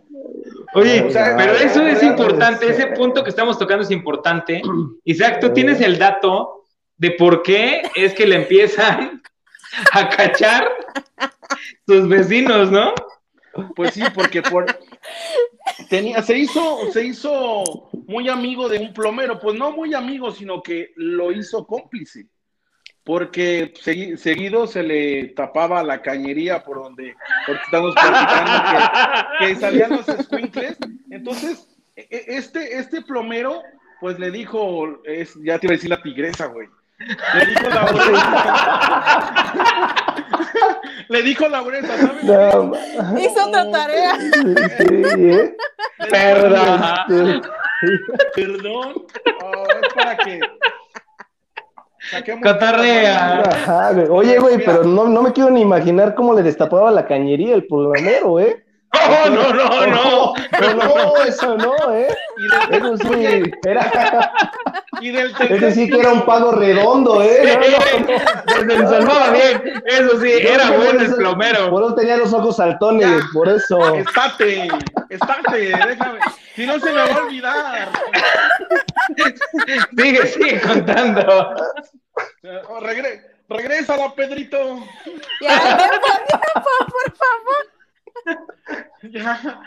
[0.74, 4.62] Oye, O sea, pero eso es importante, ese punto que estamos tocando es importante.
[5.04, 6.64] Isaac, tú tienes el dato
[6.96, 9.22] de por qué es que le empiezan
[9.92, 10.68] a cachar
[11.86, 12.94] sus vecinos, ¿no?
[13.76, 14.66] Pues sí, porque por
[15.88, 20.62] tenía, se hizo, se hizo muy amigo de un plomero, pues no muy amigo, sino
[20.62, 22.26] que lo hizo cómplice.
[23.04, 27.16] Porque segui- seguido se le tapaba la cañería por donde,
[27.64, 28.52] estamos platicando
[29.40, 30.76] que, que salían los squinkles.
[31.10, 33.60] Entonces, e- e- este, este plomero,
[34.00, 36.68] pues le dijo, es, ya te iba a decir la tigresa, güey.
[37.34, 37.92] Le dijo la
[41.08, 42.24] Le dijo Laurenta, ¿sabes?
[42.24, 42.72] No,
[43.18, 44.18] Hizo otra tarea.
[44.18, 45.56] sí, ¿eh?
[46.10, 46.80] Perdón.
[48.34, 48.94] Perdón.
[49.42, 50.40] Oh, es para que.
[52.42, 53.42] Cotorrea.
[54.10, 57.66] Oye, güey, pero no, no me quiero ni imaginar cómo le destapaba la cañería el
[57.66, 58.64] plomero, ¿eh?
[58.92, 60.34] No, no, no, no.
[60.60, 62.14] No, no, eso no, ¿eh?
[62.38, 64.32] Y del, Eso sí, era,
[65.00, 67.42] y del ese tercer sí que era un pago redondo, ¿eh?
[67.42, 68.66] No, no, no.
[68.68, 69.82] Se ensarmaba bien.
[69.86, 71.70] Eso sí, era bueno el plomero.
[71.70, 73.20] Por eso tenía los ojos saltones, Ya.
[73.32, 73.94] por eso.
[73.96, 74.68] Estate,
[75.08, 76.20] estate, déjame.
[76.54, 77.88] Si no se me va a olvidar.
[79.96, 81.54] Sigue, sigue contando.
[82.68, 84.58] Oh, regre- regrésala, Pedrito.
[85.40, 85.90] Ya,
[86.54, 87.71] por favor.
[89.02, 89.60] Ya.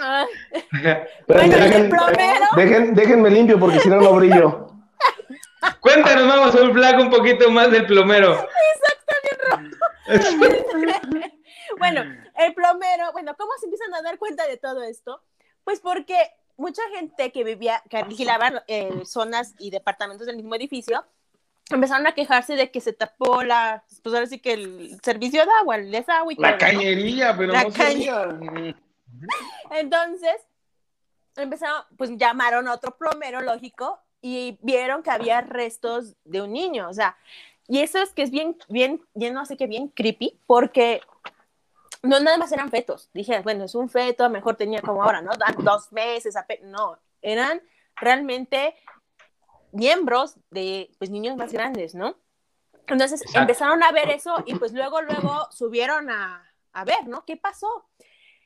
[0.00, 2.46] Ay, Espérenme, Bueno, dejen- el plomero.
[2.56, 4.68] dejen- déjenme limpio porque si no, no brillo.
[5.80, 8.46] Cuéntanos, vamos a un flag un poquito más del plomero.
[11.78, 12.02] Bueno,
[12.36, 15.22] el plomero, bueno, ¿cómo se empiezan a dar cuenta de todo esto?
[15.64, 16.16] Pues porque
[16.56, 21.04] mucha gente que vivía, que vigilaba eh, zonas y departamentos del mismo edificio,
[21.70, 25.50] empezaron a quejarse de que se tapó la, pues ahora sí que el servicio de
[25.60, 28.28] agua, el desagüe y La cañería, pero La no sabía.
[29.70, 30.36] Entonces,
[31.36, 36.88] empezaron, pues llamaron a otro plomero, lógico, y vieron que había restos de un niño,
[36.88, 37.16] o sea,
[37.66, 41.00] y eso es que es bien, bien, bien, no sé qué, bien creepy, porque
[42.02, 43.08] no nada más eran fetos.
[43.14, 45.32] Dije, bueno, es un feto, a lo mejor tenía como ahora, ¿no?
[45.32, 47.62] Dan dos meses, no, eran
[47.96, 48.74] realmente
[49.74, 52.16] miembros de, pues, niños más grandes, ¿no?
[52.86, 53.40] Entonces Exacto.
[53.40, 57.24] empezaron a ver eso y pues luego, luego subieron a, a ver, ¿no?
[57.24, 57.86] ¿Qué pasó?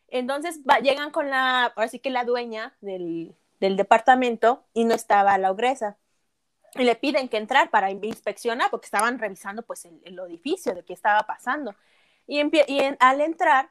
[0.08, 4.94] Entonces va- llegan con la, ahora sí que la dueña del, del departamento y no
[4.94, 5.96] estaba la ogresa.
[6.74, 10.84] Y le piden que entrar para inspeccionar porque estaban revisando pues el, el edificio de
[10.84, 11.74] qué estaba pasando.
[12.26, 13.70] Y, empie- y en- al entrar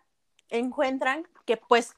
[0.50, 1.96] encuentran que pues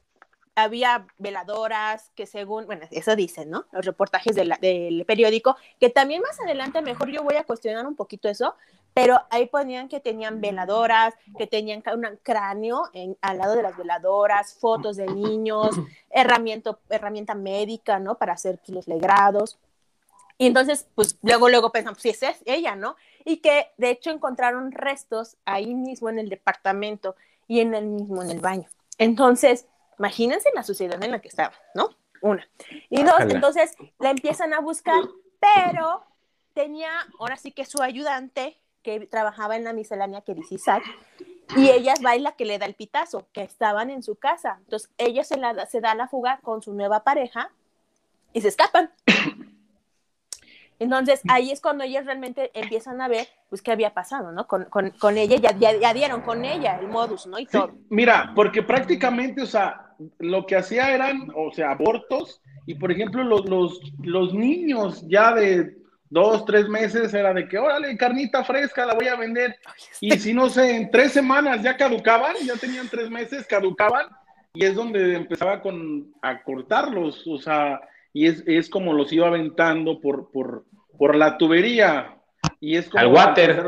[0.54, 3.66] había veladoras que según, bueno, eso dicen, ¿no?
[3.72, 7.86] Los reportajes de la- del periódico, que también más adelante mejor yo voy a cuestionar
[7.86, 8.54] un poquito eso,
[8.92, 13.76] pero ahí ponían que tenían veladoras, que tenían un cráneo en- al lado de las
[13.76, 15.70] veladoras, fotos de niños,
[16.10, 18.16] herramienta, herramienta médica, ¿no?
[18.16, 19.58] Para hacer los legrados.
[20.36, 22.96] Y entonces, pues luego, luego pensamos, si es ella, ¿no?
[23.24, 27.14] Y que de hecho encontraron restos ahí mismo en el departamento
[27.46, 28.68] y en el mismo en el baño.
[28.96, 29.66] Entonces,
[30.00, 31.90] imagínense la suciedad en la que estaba, ¿no?
[32.22, 32.48] Una.
[32.88, 35.02] Y dos, entonces la empiezan a buscar,
[35.38, 36.02] pero
[36.54, 40.82] tenía ahora sí que su ayudante que trabajaba en la miscelánea que dice Isaac,
[41.54, 44.58] y ella la que le da el pitazo, que estaban en su casa.
[44.60, 47.50] Entonces ella se, la, se da la fuga con su nueva pareja
[48.32, 48.90] y se escapan.
[50.78, 54.46] Entonces ahí es cuando ellas realmente empiezan a ver pues qué había pasado, ¿no?
[54.46, 57.38] Con, con, con ella, ya, ya, dieron con ella el modus, ¿no?
[57.38, 57.74] Y todo.
[57.90, 63.22] Mira, porque prácticamente, o sea, lo que hacía eran, o sea, abortos, y por ejemplo,
[63.24, 65.76] los, los, los niños ya de
[66.08, 69.56] dos, tres meses era de que, órale, carnita fresca, la voy a vender.
[70.00, 74.06] Y si no sé, en tres semanas ya caducaban, ya tenían tres meses, caducaban,
[74.52, 77.80] y es donde empezaba con, a cortarlos, o sea,
[78.12, 80.64] y es, es como los iba aventando por, por,
[80.98, 82.16] por la tubería.
[82.58, 83.62] Y es como Al water.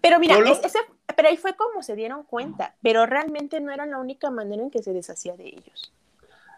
[0.00, 0.78] Pero mira, ese,
[1.16, 4.70] pero ahí fue como se dieron cuenta, pero realmente no era la única manera en
[4.70, 5.92] que se deshacía de ellos.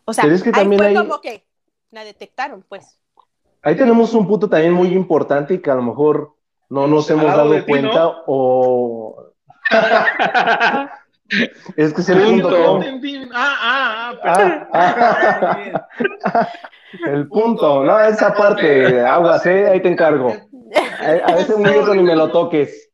[0.05, 1.45] O sea, ahí fue como que
[1.91, 2.99] la detectaron, pues.
[3.63, 6.35] Ahí tenemos un punto también muy importante y que a lo mejor
[6.69, 9.33] no nos hemos dado cuenta o...
[11.77, 12.81] es que se el punto.
[13.33, 14.15] Ah, ah,
[14.73, 15.69] ah,
[16.25, 16.49] ah,
[17.07, 19.69] el punto, no, esa parte, aguas, ¿eh?
[19.69, 20.35] ahí te encargo.
[21.27, 22.92] A, veces muy bien ni me lo toques.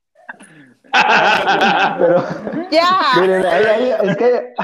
[1.99, 2.25] Pero,
[2.71, 3.01] ya.
[3.21, 4.55] Miren, ahí, ahí, es que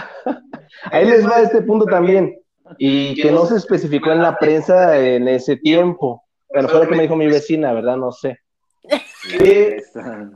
[0.91, 2.35] ahí les va este punto también
[2.79, 6.25] y que no se especificó en la prensa en ese tiempo.
[6.53, 7.97] Bueno, fue lo que me dijo mi vecina, ¿verdad?
[7.97, 8.39] No sé.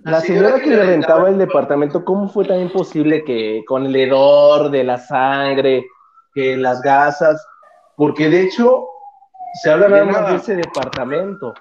[0.04, 4.70] la señora que le rentaba el departamento, ¿cómo fue también posible que con el hedor
[4.70, 5.84] de la sangre,
[6.34, 7.44] que las gasas,
[7.96, 8.86] porque de hecho
[9.62, 11.54] se habla nada más de ese departamento,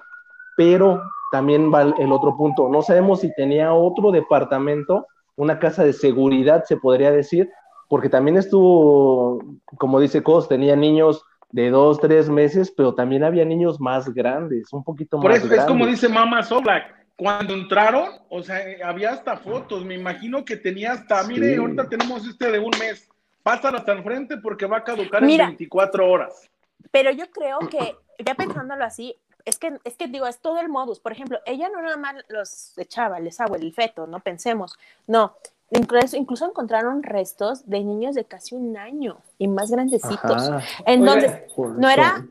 [0.56, 5.92] pero también va el otro punto, no sabemos si tenía otro departamento, una casa de
[5.92, 7.50] seguridad, se podría decir,
[7.88, 9.38] porque también estuvo,
[9.78, 14.72] como dice Cos, tenía niños de dos, tres meses, pero también había niños más grandes,
[14.72, 15.50] un poquito más grandes.
[15.50, 20.44] Eso es como dice Mama Soblak, cuando entraron, o sea, había hasta fotos, me imagino
[20.44, 23.08] que tenía hasta, mire, ahorita tenemos este de un mes,
[23.42, 26.48] pásalo hasta enfrente porque va a caducar en 24 horas.
[26.90, 29.16] Pero yo creo que, ya pensándolo así,
[29.48, 31.00] es que, es que digo, es todo el modus.
[31.00, 34.78] Por ejemplo, ella no nada más los echaba, les agua, el feto, no pensemos.
[35.06, 35.34] No,
[35.70, 40.50] Incluso, incluso, encontraron restos de niños de casi un año y más grandecitos.
[40.86, 42.24] Entonces, no era...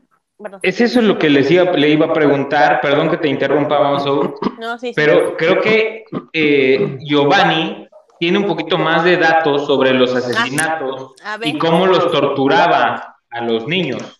[0.62, 4.04] Es eso lo que les iba, le iba a preguntar, perdón que te interrumpa, vamos
[4.60, 7.88] no, sí, pero creo que eh, Giovanni
[8.20, 13.66] tiene un poquito más de datos sobre los asesinatos y cómo los torturaba a los
[13.66, 14.17] niños.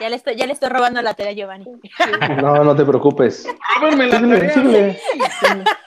[0.00, 1.66] Ya le estoy, ya le estoy robando la tarea a Giovanni.
[2.42, 3.46] No, no te preocupes.
[3.80, 4.96] la tarea.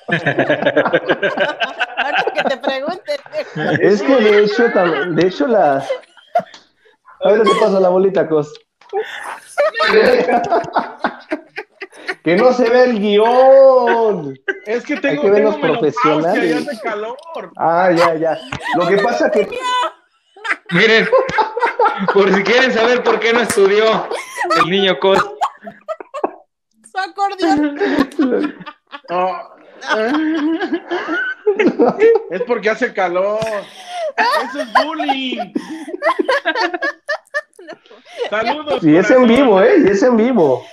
[2.33, 3.19] que te pregunten.
[3.81, 5.89] Es que de hecho, de hecho las...
[7.23, 8.53] A ver qué pasa la bolita, Cos.
[12.23, 14.37] que no se ve el guion.
[14.65, 16.67] Es que tengo, Hay que los profesionales.
[16.83, 17.17] calor.
[17.57, 18.37] Ah, ya, ya.
[18.75, 19.47] Lo que pasa que...
[20.71, 21.07] Miren,
[22.13, 24.07] por si quieren saber por qué no estudió
[24.63, 25.19] el niño Cos.
[26.91, 27.79] Su acordeón.
[32.31, 33.39] Es porque hace calor.
[34.17, 35.53] Eso es bullying.
[38.29, 38.83] Saludos.
[38.83, 39.75] Y es en vivo, ¿eh?
[39.85, 40.65] Y es en vivo.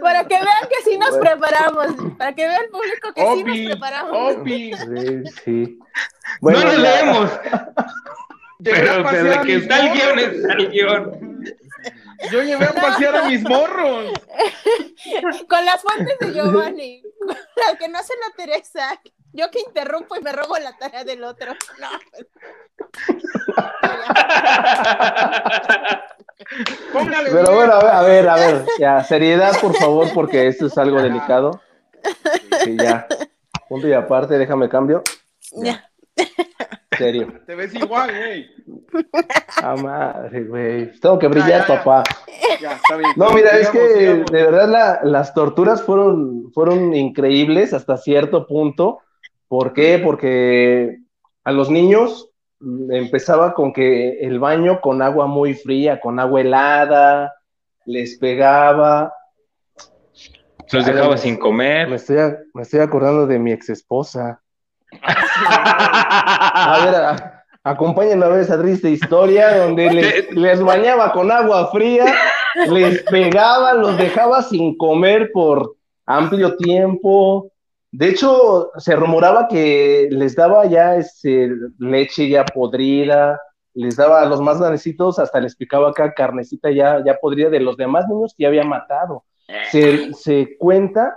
[0.00, 1.88] Para que vean que sí nos preparamos.
[2.16, 4.36] Para que vean el público que sí nos preparamos.
[4.36, 4.72] Opi.
[4.72, 5.78] Sí, sí.
[6.40, 7.30] Bueno, no lo leemos.
[8.62, 11.32] Pero desde que está el guion, está el guion.
[12.30, 14.12] Yo llevé a pasear a mis morros.
[15.48, 17.02] Con las fuentes de Giovanni.
[17.56, 19.00] La que no hace la Teresa.
[19.32, 21.54] Yo que interrumpo y me robo la tarea del otro.
[21.80, 21.88] No.
[27.32, 31.62] Pero bueno, a ver, a ver, ya, seriedad, por favor, porque esto es algo delicado.
[32.64, 33.06] Sí, ya.
[33.68, 35.02] Punto y aparte, déjame cambio.
[35.52, 35.90] Ya.
[36.96, 37.32] Serio.
[37.46, 38.46] Te ves igual, güey.
[39.62, 40.92] Ah, madre, güey.
[41.00, 42.02] Tengo que brillar, papá.
[42.60, 43.10] Ya, está bien.
[43.16, 48.98] No, mira, es que de verdad las torturas fueron, fueron increíbles hasta cierto punto.
[49.48, 50.00] ¿Por qué?
[50.02, 50.98] Porque
[51.44, 52.30] a los niños
[52.90, 57.34] empezaba con que el baño con agua muy fría, con agua helada,
[57.84, 59.12] les pegaba.
[60.70, 61.88] Los dejaba sin comer.
[61.88, 62.16] Me estoy,
[62.54, 64.42] me estoy acordando de mi ex esposa.
[65.02, 67.32] A ver,
[67.64, 72.06] acompáñenme a ver esa triste historia donde les, bañaba con agua fría
[72.68, 75.76] les pegaba, los dejaba sin comer por
[76.06, 77.50] amplio tiempo.
[77.90, 83.40] De hecho, se rumoraba que les daba ya este, leche ya podrida,
[83.74, 87.60] les daba a los más grandecitos, hasta les picaba acá carnecita ya, ya podrida de
[87.60, 89.24] los demás niños que ya había matado.
[89.70, 91.16] Se cuenta,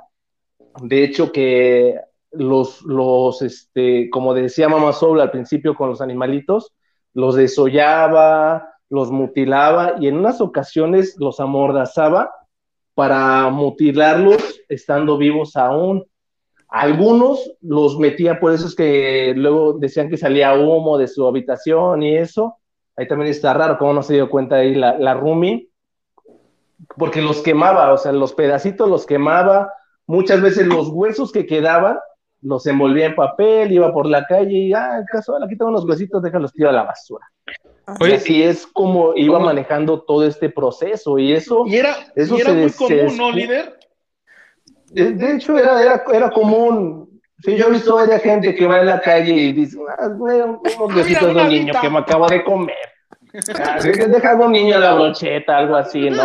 [0.81, 1.99] de hecho, que
[2.37, 6.73] los, los, este, como decía Mamá Soul al principio con los animalitos,
[7.13, 12.31] los desollaba, los mutilaba y en unas ocasiones los amordazaba
[12.93, 16.05] para mutilarlos estando vivos aún.
[16.67, 22.03] Algunos los metía, por eso es que luego decían que salía humo de su habitación
[22.03, 22.57] y eso.
[22.97, 25.69] Ahí también está raro cómo no se dio cuenta ahí la, la Rumi,
[26.97, 29.71] porque los quemaba, o sea, los pedacitos los quemaba,
[30.07, 31.97] muchas veces los huesos que quedaban
[32.45, 36.21] los envolvía en papel, iba por la calle y, ah, casual, aquí tengo unos huesitos,
[36.21, 37.25] déjalos tirar a la basura.
[37.99, 41.65] Oye, y así es como iba manejando todo este proceso y eso...
[41.67, 43.77] Y era, eso y era se- muy común, ¿no, líder?
[44.91, 47.09] De, de hecho, era, era, era común.
[47.43, 50.39] Sí, yo he visto varias gente que va en la calle y dice, ah, güey,
[50.41, 50.61] unos
[50.95, 52.75] besitos de un niño que me acabo de comer.
[53.59, 56.23] Ah, Deja a un niño a la brocheta, algo así, ¿no?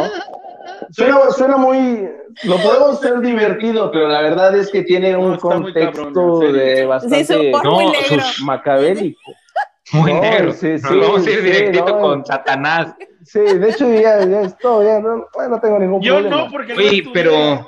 [0.90, 2.08] Suena, suena muy,
[2.44, 6.76] lo podemos hacer divertido, pero la verdad es que tiene un No, contexto cabrón, de
[6.76, 8.20] Sí, bastante No, muy negro.
[8.22, 9.32] sus- macabélico.
[9.92, 10.52] Muy No, negro.
[10.52, 11.98] sí, Nos sí, vamos a ir sí, directito no.
[12.00, 12.94] con Satanás.
[13.24, 16.44] Sí, de hecho ya, ya es todo, ya no, no tengo ningún Yo problema.
[16.44, 17.32] no, porque Oye, pero.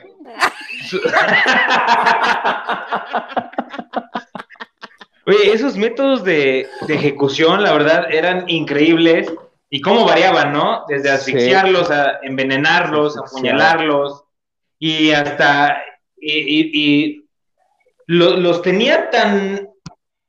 [5.27, 9.33] Oye, esos métodos de, de ejecución, la verdad, eran increíbles.
[9.75, 10.85] Y cómo variaban, ¿no?
[10.87, 11.15] Desde Sí.
[11.15, 13.55] asfixiarlos, a envenenarlos, Asfixiar.
[13.55, 14.25] apuñalarlos.
[14.79, 15.83] Y hasta.
[16.19, 17.25] Y, y- y
[18.07, 19.67] lo- los tenía tan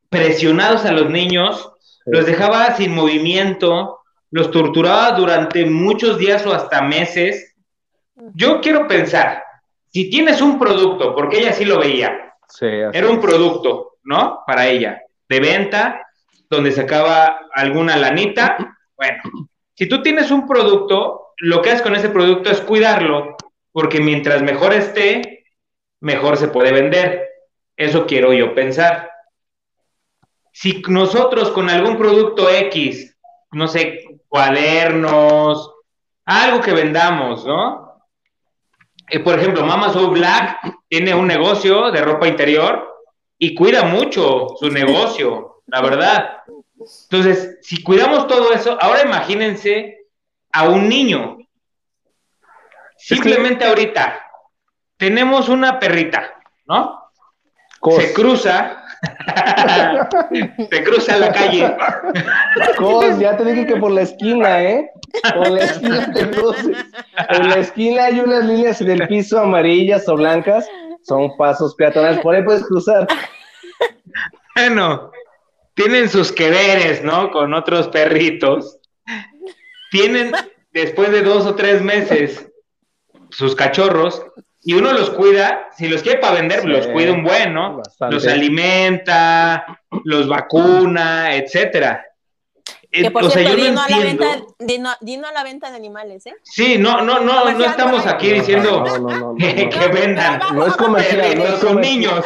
[0.09, 1.73] presionados a los niños,
[2.05, 3.99] los dejaba sin movimiento,
[4.31, 7.53] los torturaba durante muchos días o hasta meses.
[8.35, 9.43] Yo quiero pensar,
[9.91, 14.39] si tienes un producto, porque ella sí lo veía, Sí, así era un producto, ¿no?
[14.47, 16.01] Para ella, de venta,
[16.49, 18.57] donde sacaba alguna lanita.
[18.95, 19.21] Bueno,
[19.73, 23.35] si tú tienes un producto, lo que haces con ese producto es cuidarlo,
[23.71, 25.45] porque mientras mejor esté,
[25.99, 27.27] mejor se puede vender.
[27.75, 29.09] Eso quiero yo pensar.
[30.51, 33.17] Si nosotros con algún producto X,
[33.51, 35.73] no sé, cuadernos,
[36.25, 38.03] algo que vendamos, ¿no?
[39.09, 42.87] Eh, por ejemplo, Mama Soul Black tiene un negocio de ropa interior
[43.37, 46.37] y cuida mucho su negocio, la verdad.
[47.09, 50.07] Entonces, si cuidamos todo eso, ahora imagínense
[50.51, 51.37] a un niño.
[52.97, 54.21] Simplemente ahorita
[54.97, 56.33] tenemos una perrita,
[56.65, 57.01] ¿no?
[57.79, 58.81] Cos, Se cruza,
[60.69, 61.75] se cruza la calle.
[62.77, 64.89] Cos, ya te dije que por la esquina, ¿eh?
[65.35, 66.77] Por la esquina te cruces.
[67.29, 70.65] En la esquina hay unas líneas en el piso amarillas o blancas,
[71.01, 73.05] son pasos peatonales, por ahí puedes cruzar.
[74.55, 75.11] Bueno,
[75.73, 77.31] tienen sus que veres, ¿no?
[77.31, 78.79] Con otros perritos.
[79.91, 80.31] Tienen,
[80.71, 82.47] después de dos o tres meses,
[83.29, 84.25] sus cachorros,
[84.65, 87.77] y uno los cuida, si los quiere para vender, Sí, los cuida un buen, ¿no?
[87.77, 88.15] bastante.
[88.15, 92.05] Los alimenta, los vacuna, etcétera.
[92.93, 95.31] Que Eh, por o sea, cierto, yo no Dino, a la venta, Dino, Dino a
[95.31, 96.35] la venta de animales, ¿eh?
[96.43, 98.11] Sí, no, no, no, no estamos ¿no?
[98.11, 99.69] aquí diciendo No, no, no, no, que, no.
[99.71, 101.81] que vendan No es comercial, no es comercial.
[101.81, 102.25] niños,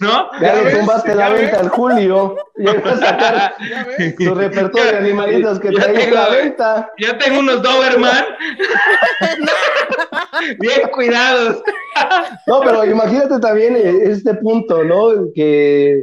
[0.00, 0.30] ¿no?
[0.40, 2.36] Ya ¿Ya le tumbaste la ¿Ya venta al Julio.
[2.56, 3.86] Ya iba a sacar ¿Ya
[4.24, 6.92] su repertorio de animalitos que Ya traía a tengo- la venta.
[6.98, 8.24] Yo tengo unos Doberman
[10.60, 11.62] bien cuidados.
[12.46, 15.10] No, pero imagínate también eh, este punto, ¿no?
[15.34, 16.02] Que,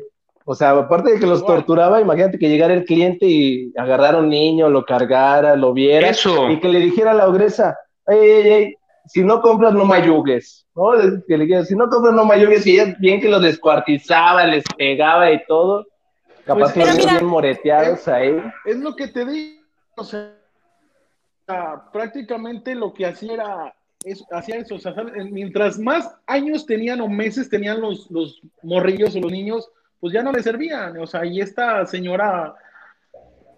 [0.52, 4.22] o sea, aparte de que los torturaba, imagínate que llegara el cliente y agarrara a
[4.22, 6.50] un niño, lo cargara, lo viera Eso.
[6.50, 9.98] y que le dijera a la ogresa, ey, ey, ey, si no compras no me
[9.98, 10.92] ayugues, ¿no?
[11.28, 14.44] Que le dijera, si no compras no me ayugues, y ella bien que los descuartizaba,
[14.48, 15.86] les pegaba y todo,
[16.46, 18.42] capaz Pues, que los pero hizo mira- bien moreteados ahí.
[18.66, 19.60] Es lo que te digo.
[19.98, 20.32] O sea,
[21.92, 24.76] prácticamente lo que hacía era es- hacía eso.
[24.76, 25.14] O sea, ¿sabes?
[25.32, 29.70] mientras más años tenían o meses tenían los, los morrillos o los niños,
[30.00, 30.98] pues ya no les servían.
[31.00, 32.54] O sea, y esta señora,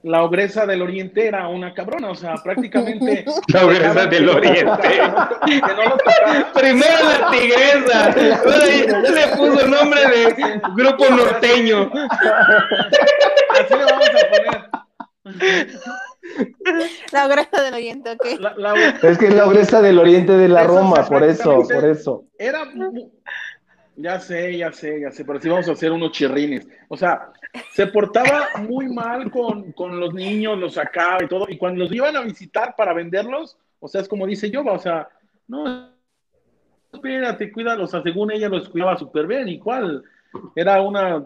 [0.03, 2.09] la ogresa del oriente, era una cabrona.
[2.09, 3.23] O sea, prácticamente.
[3.53, 4.87] La ogresa del oriente.
[5.45, 6.51] que no lo tocaba.
[6.53, 8.15] Primero la tigresa.
[8.15, 11.91] Le puso nombre de grupo norteño.
[11.93, 15.69] Así le vamos a poner.
[17.11, 18.39] La grasa del oyente, ok.
[18.39, 21.73] La- la- Es que es la ogresa del oriente de la Roma, por eso, prácticamente-
[21.75, 22.23] por eso.
[22.37, 22.65] era
[23.95, 26.67] ya sé, ya sé, ya sé, pero sí vamos a hacer unos chirrines.
[26.87, 27.31] O sea,
[27.71, 31.93] se portaba muy mal con, con los niños, los sacaba y todo, y cuando los
[31.93, 35.09] iban a visitar para venderlos, O sea, es como dice Yoba, o sea,
[35.47, 35.91] no,
[36.93, 40.03] espérate, cuídalo, o sea, según ella los cuidaba súper bien, igual,
[40.55, 41.25] era una...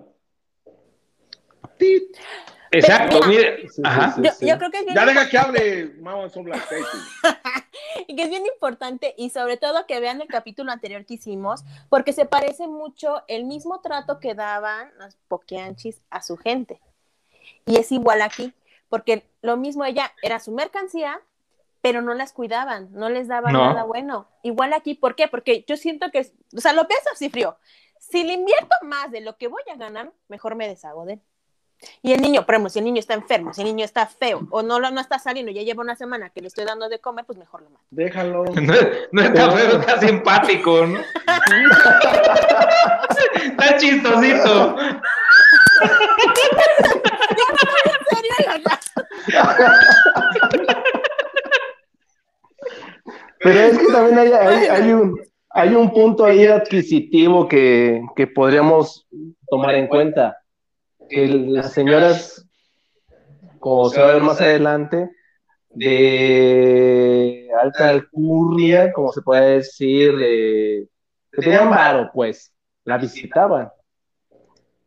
[2.71, 4.13] Exacto, mire, Sí, Ajá.
[4.13, 4.47] sí, yo, sí.
[4.47, 6.67] yo, creo que es bien Ya deja que hable Mama son Black
[8.07, 11.63] y que es bien importante y sobre todo que vean el capítulo anterior que hicimos
[11.89, 16.81] porque se parece mucho el mismo trato que daban los pokeanchis a su gente
[17.65, 18.53] y es igual aquí
[18.89, 21.21] porque lo mismo ella era su mercancía
[21.85, 23.59] pero no las cuidaban, no les daban no.
[23.59, 24.27] nada bueno.
[24.41, 25.27] Igual aquí, ¿por qué?
[25.27, 27.59] Porque yo siento que, o sea, lo pienso así frío.
[27.99, 31.21] Si le invierto más de lo que voy a ganar, mejor me deshago de él.
[32.01, 34.47] Y el niño, por ejemplo, si el niño está enfermo, si el niño está feo
[34.49, 37.25] o no, no está saliendo, ya lleva una semana que le estoy dando de comer,
[37.25, 37.85] pues mejor lo mato.
[37.89, 38.45] Déjalo.
[38.55, 38.73] No,
[39.11, 40.99] no está feo, está simpático, ¿no?
[43.35, 44.75] está chistosito.
[53.39, 55.19] Pero es que también hay, hay, hay, un,
[55.49, 59.07] hay un punto ahí adquisitivo que, que podríamos
[59.47, 60.37] tomar en cuenta.
[61.09, 62.47] Las señoras,
[63.59, 65.09] como se va a ver más adelante,
[65.69, 70.89] de alta alcurnia, como se puede decir, de,
[71.31, 72.53] que tenían varo, pues,
[72.83, 73.71] la visitaban.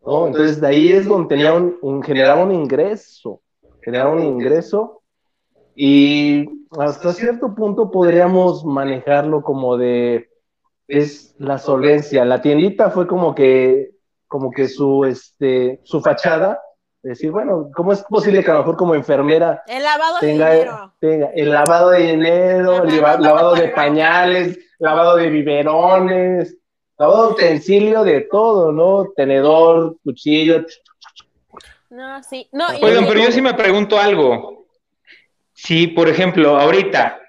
[0.04, 0.26] ¿no?
[0.26, 3.42] Entonces, de ahí es donde tenía un, un, generaba un ingreso,
[3.82, 5.02] generaba un ingreso
[5.74, 10.28] y hasta cierto punto podríamos manejarlo como de
[10.88, 12.24] es la solvencia.
[12.24, 13.90] La tiendita fue como que
[14.28, 16.60] como que su este su fachada
[17.02, 20.58] decir, bueno, ¿cómo es posible que a lo mejor como enfermera el lavado tenga, de
[20.58, 20.94] dinero.
[21.00, 26.56] tenga el lavado de dinero, el lavado, lavado de pañales, lavado de biberones,
[26.98, 29.10] lavado de utensilio de todo, ¿no?
[29.16, 30.64] Tenedor, cuchillo.
[31.90, 32.48] No, sí.
[32.52, 34.66] No, Oigan, pero yo sí me pregunto algo.
[35.54, 37.20] Si, por ejemplo, ahorita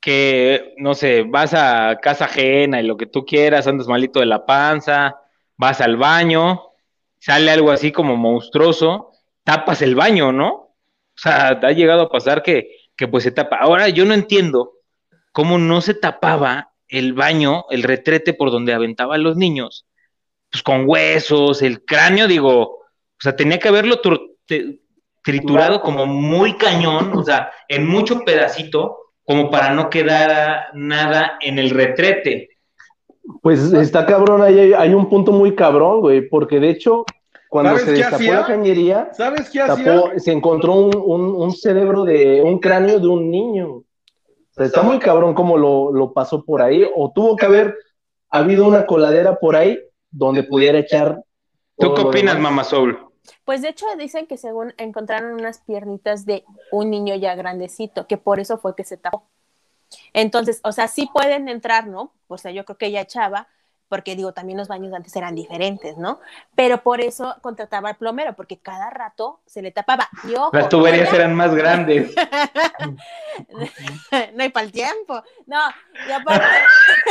[0.00, 4.26] que, no sé, vas a casa ajena y lo que tú quieras, andas malito de
[4.26, 5.16] la panza,
[5.56, 6.62] vas al baño,
[7.18, 9.12] sale algo así como monstruoso,
[9.44, 10.48] tapas el baño, ¿no?
[10.52, 13.56] O sea, ha llegado a pasar que, que pues se tapa.
[13.56, 14.72] Ahora yo no entiendo
[15.32, 19.86] cómo no se tapaba el baño, el retrete por donde aventaban los niños,
[20.50, 24.00] pues con huesos, el cráneo, digo, o sea, tenía que haberlo
[25.22, 31.58] triturado como muy cañón, o sea, en mucho pedacito, como para no quedar nada en
[31.58, 32.51] el retrete.
[33.40, 37.04] Pues está cabrón, ahí hay, un punto muy cabrón, güey, porque de hecho,
[37.48, 38.40] cuando se destapó hacía?
[38.40, 43.06] la cañería, ¿Sabes qué tapó, se encontró un, un, un, cerebro de un cráneo de
[43.06, 43.68] un niño.
[43.68, 43.84] O
[44.50, 47.76] sea, está muy cabrón cómo lo, lo pasó por ahí, o tuvo que haber
[48.28, 49.78] habido una coladera por ahí
[50.10, 51.22] donde pudiera echar.
[51.78, 52.98] ¿Tú qué opinas, Mamá Soul?
[53.44, 58.16] Pues de hecho dicen que según encontraron unas piernitas de un niño ya grandecito, que
[58.16, 59.28] por eso fue que se tapó.
[60.12, 62.12] Entonces, o sea, sí pueden entrar, ¿no?
[62.28, 63.48] O sea, yo creo que ella echaba,
[63.88, 66.20] porque digo, también los baños antes eran diferentes, ¿no?
[66.54, 70.08] Pero por eso contrataba al plomero, porque cada rato se le tapaba.
[70.24, 72.14] Y ojo, Las tuberías eran más grandes.
[74.34, 75.22] no hay para el tiempo.
[75.46, 75.60] No,
[76.08, 76.46] y aparte.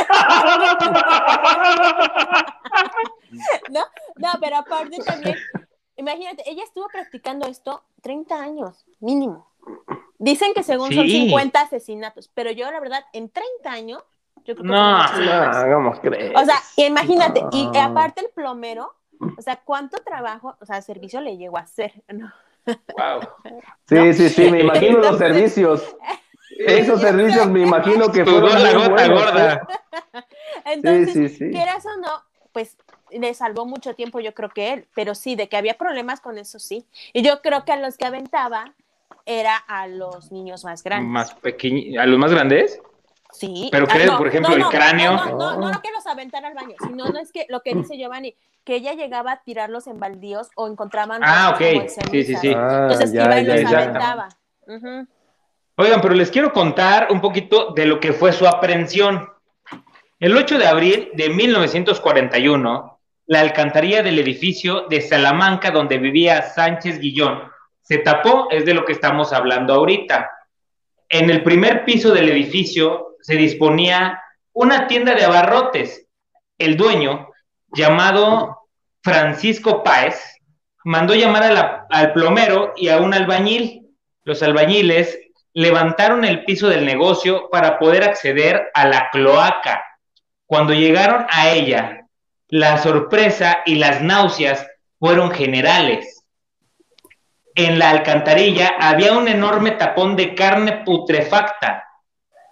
[3.70, 3.84] no,
[4.16, 5.36] no, pero aparte también
[5.96, 9.46] imagínate, ella estuvo practicando esto 30 años, mínimo.
[10.22, 10.94] Dicen que según sí.
[10.94, 14.04] son 50 asesinatos, pero yo la verdad, en 30 años,
[14.44, 14.62] yo creo que...
[14.62, 16.32] No, no, hagamos creer.
[16.36, 17.50] O sea, imagínate, no.
[17.52, 18.94] y aparte el plomero,
[19.36, 21.92] o sea, ¿cuánto trabajo, o sea, servicio le llegó a hacer?
[22.12, 22.32] No.
[22.96, 23.22] Wow.
[23.88, 24.12] Sí, ¿No?
[24.12, 25.96] sí, sí, me imagino Entonces, los servicios.
[26.60, 29.66] Esos servicios me imagino que fueron la gota buenos, gorda.
[30.66, 31.50] Entonces, sí, sí, sí.
[31.50, 32.76] quieras o no, pues
[33.10, 36.38] le salvó mucho tiempo, yo creo que él, pero sí, de que había problemas con
[36.38, 36.86] eso, sí.
[37.12, 38.72] Y yo creo que a los que aventaba
[39.26, 41.08] era a los niños más grandes.
[41.08, 42.02] ¿Más pequeños?
[42.02, 42.80] ¿A los más grandes?
[43.32, 43.68] Sí.
[43.72, 44.02] ¿Pero qué?
[44.02, 45.12] Ah, no, por ejemplo, no, el cráneo.
[45.12, 47.74] No, no, no, no, que los aventara al baño, sino no es que lo que
[47.74, 51.22] dice Giovanni, que ella llegaba a tirarlos en baldíos o encontraban.
[51.24, 51.88] Ah, ok.
[52.10, 52.52] Sí, sí, sí.
[52.54, 54.28] Ah, Entonces ya, iba y los ya, aventaba.
[54.66, 55.06] Uh -huh.
[55.76, 59.28] Oigan, pero les quiero contar un poquito de lo que fue su aprehensión.
[60.20, 66.98] El 8 de abril de 1941, la alcantarilla del edificio de Salamanca donde vivía Sánchez
[66.98, 67.51] Guillón
[67.82, 70.30] se tapó, es de lo que estamos hablando ahorita.
[71.08, 74.22] En el primer piso del edificio se disponía
[74.52, 76.06] una tienda de abarrotes.
[76.58, 77.28] El dueño,
[77.74, 78.68] llamado
[79.02, 80.38] Francisco Páez,
[80.84, 83.88] mandó llamar a la, al plomero y a un albañil.
[84.24, 85.18] Los albañiles
[85.54, 89.84] levantaron el piso del negocio para poder acceder a la cloaca.
[90.46, 92.06] Cuando llegaron a ella,
[92.48, 94.66] la sorpresa y las náuseas
[94.98, 96.21] fueron generales.
[97.54, 101.84] En la alcantarilla había un enorme tapón de carne putrefacta,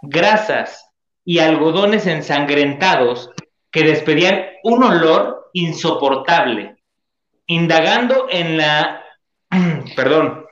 [0.02, 0.90] grasas
[1.24, 3.30] y algodones ensangrentados
[3.70, 6.76] que despedían un olor insoportable.
[7.46, 9.02] Indagando en la,
[9.96, 10.44] perdón,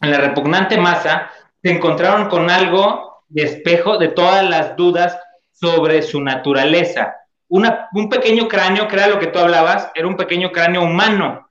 [0.00, 1.30] en la repugnante masa,
[1.62, 5.18] se encontraron con algo de espejo de todas las dudas
[5.52, 7.16] sobre su naturaleza.
[7.48, 11.47] un pequeño cráneo, que era lo que tú hablabas, era un pequeño cráneo humano.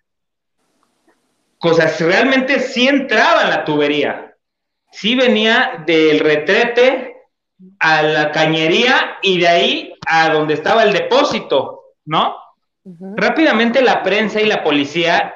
[1.58, 4.36] Cosas realmente sí entraba en la tubería.
[4.92, 7.16] Sí venía del retrete
[7.80, 12.36] a la cañería y de ahí a donde estaba el depósito, ¿no?
[13.16, 15.34] Rápidamente la prensa y la policía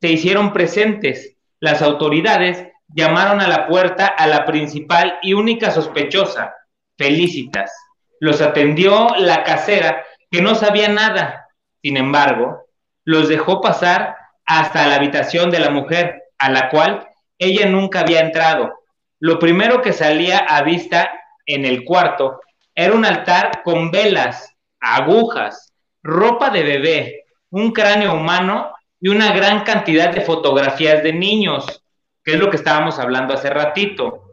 [0.00, 1.36] se hicieron presentes.
[1.60, 6.54] Las autoridades llamaron a la puerta a la principal y única sospechosa,
[6.96, 7.72] Felicitas.
[8.20, 11.48] Los atendió la casera, que no sabía nada.
[11.80, 12.64] Sin embargo,
[13.04, 14.16] los dejó pasar
[14.48, 17.06] hasta la habitación de la mujer, a la cual
[17.38, 18.80] ella nunca había entrado.
[19.20, 21.12] Lo primero que salía a vista
[21.44, 22.40] en el cuarto
[22.74, 29.64] era un altar con velas, agujas, ropa de bebé, un cráneo humano y una gran
[29.64, 31.84] cantidad de fotografías de niños,
[32.24, 34.30] que es lo que estábamos hablando hace ratito.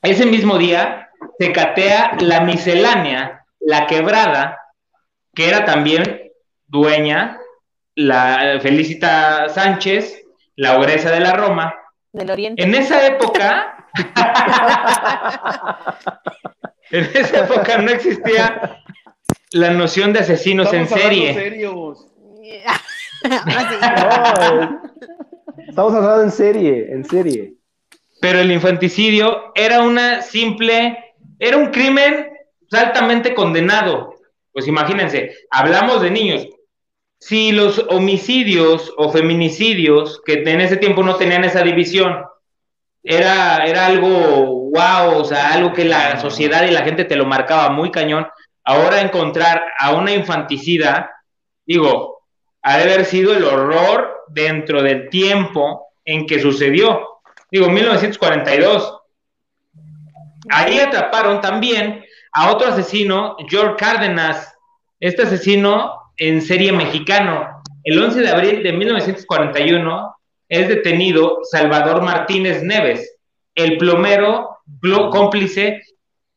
[0.00, 4.58] Ese mismo día se catea la miscelánea, la quebrada,
[5.34, 6.32] que era también
[6.66, 7.38] dueña,
[7.94, 10.22] la Felicita Sánchez,
[10.56, 11.74] la ogresa de la Roma.
[12.12, 12.62] Del Oriente.
[12.62, 13.88] En esa época,
[16.90, 18.82] en esa época no existía
[19.52, 21.34] la noción de asesinos en serie.
[21.34, 22.08] Serios.
[25.68, 27.54] estamos hablando en serie, en serie.
[28.20, 32.28] Pero el infanticidio era una simple, era un crimen
[32.70, 34.14] altamente condenado.
[34.52, 36.46] Pues imagínense, hablamos de niños.
[37.24, 42.20] Si los homicidios o feminicidios, que en ese tiempo no tenían esa división,
[43.00, 47.24] era, era algo wow, o sea, algo que la sociedad y la gente te lo
[47.24, 48.26] marcaba muy cañón.
[48.64, 51.12] Ahora encontrar a una infanticida,
[51.64, 52.24] digo,
[52.60, 57.20] ha de haber sido el horror dentro del tiempo en que sucedió.
[57.52, 58.98] Digo, 1942.
[60.50, 64.52] Ahí atraparon también a otro asesino, George Cárdenas,
[64.98, 67.62] este asesino en serie mexicano.
[67.84, 70.16] El 11 de abril de 1941
[70.48, 73.16] es detenido Salvador Martínez Neves,
[73.54, 74.58] el plomero
[75.10, 75.82] cómplice,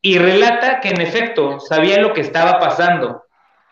[0.01, 3.23] y relata que en efecto sabía lo que estaba pasando,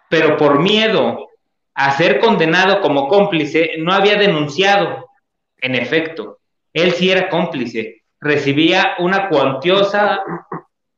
[0.10, 1.28] pero por miedo
[1.76, 5.10] a ser condenado como cómplice no había denunciado.
[5.58, 6.40] En efecto,
[6.74, 10.22] él sí era cómplice, recibía una cuantiosa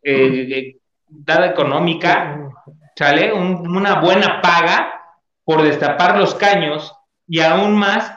[0.02, 0.78] eh, eh,
[1.08, 2.50] dada económica,
[2.96, 3.34] ¿sale?
[3.34, 5.02] una buena paga
[5.44, 6.94] por destapar los caños
[7.28, 8.16] y aún más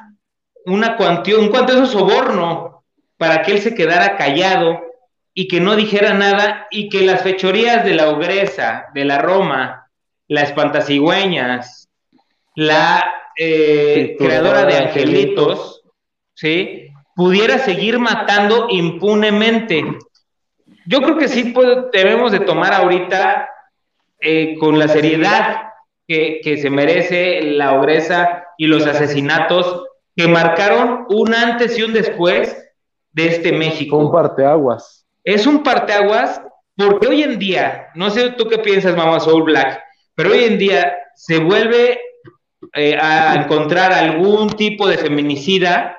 [0.64, 2.84] una cuantía, un cuantioso soborno
[3.16, 4.80] para que él se quedara callado
[5.34, 9.88] y que no dijera nada y que las fechorías de la ogresa, de la Roma,
[10.26, 11.88] la espantacigüeñas,
[12.54, 15.82] la eh, creadora de angelitos,
[16.34, 16.88] ¿sí?
[17.14, 19.84] pudiera seguir matando impunemente.
[20.86, 21.54] Yo creo que sí
[21.92, 23.48] debemos de tomar ahorita
[24.20, 25.62] eh, con la seriedad
[26.06, 29.84] que, que, se merece la ogresa y los asesinatos
[30.16, 32.56] que marcaron un antes y un después
[33.12, 33.98] de este México.
[33.98, 35.06] Un parteaguas.
[35.22, 36.40] Es un parteaguas
[36.76, 39.82] porque hoy en día, no sé tú qué piensas, mamá Soul Black,
[40.14, 41.98] pero hoy en día se vuelve
[42.74, 45.96] eh, a encontrar algún tipo de feminicida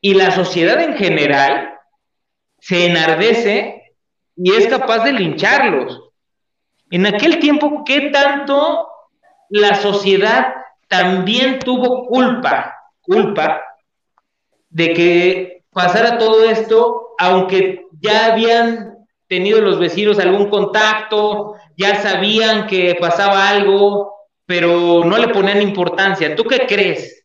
[0.00, 1.74] y la sociedad en general
[2.58, 3.94] se enardece
[4.36, 6.05] y es capaz de lincharlos.
[6.90, 8.88] En aquel tiempo, ¿qué tanto
[9.48, 10.54] la sociedad
[10.88, 12.76] también tuvo culpa
[13.06, 13.62] culpa
[14.68, 22.66] de que pasara todo esto, aunque ya habían tenido los vecinos algún contacto, ya sabían
[22.66, 24.14] que pasaba algo,
[24.44, 26.34] pero no le ponían importancia.
[26.36, 27.24] ¿Tú qué crees?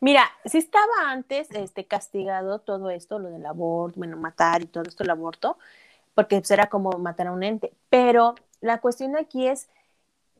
[0.00, 4.84] Mira, si estaba antes este, castigado todo esto, lo del aborto, bueno, matar y todo
[4.86, 5.58] esto, el aborto,
[6.14, 8.34] porque pues, era como matar a un ente, pero
[8.64, 9.68] la cuestión aquí es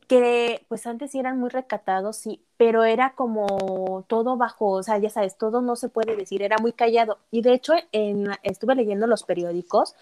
[0.07, 4.97] que pues antes sí eran muy recatados, sí, pero era como todo bajo, o sea,
[4.97, 7.17] ya sabes, todo no se puede decir, era muy callado.
[7.31, 9.95] Y de hecho, en, estuve leyendo los periódicos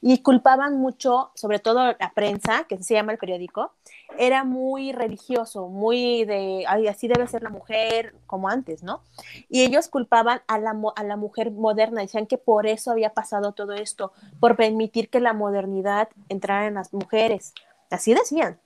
[0.00, 3.72] y culpaban mucho, sobre todo la prensa, que se llama el periódico,
[4.16, 9.02] era muy religioso, muy de, ay, así debe ser la mujer, como antes, ¿no?
[9.48, 13.52] Y ellos culpaban a la, a la mujer moderna, decían que por eso había pasado
[13.52, 17.54] todo esto, por permitir que la modernidad entrara en las mujeres.
[17.90, 18.60] Así decían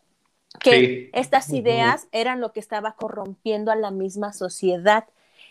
[0.61, 5.07] que estas ideas eran lo que estaba corrompiendo a la misma sociedad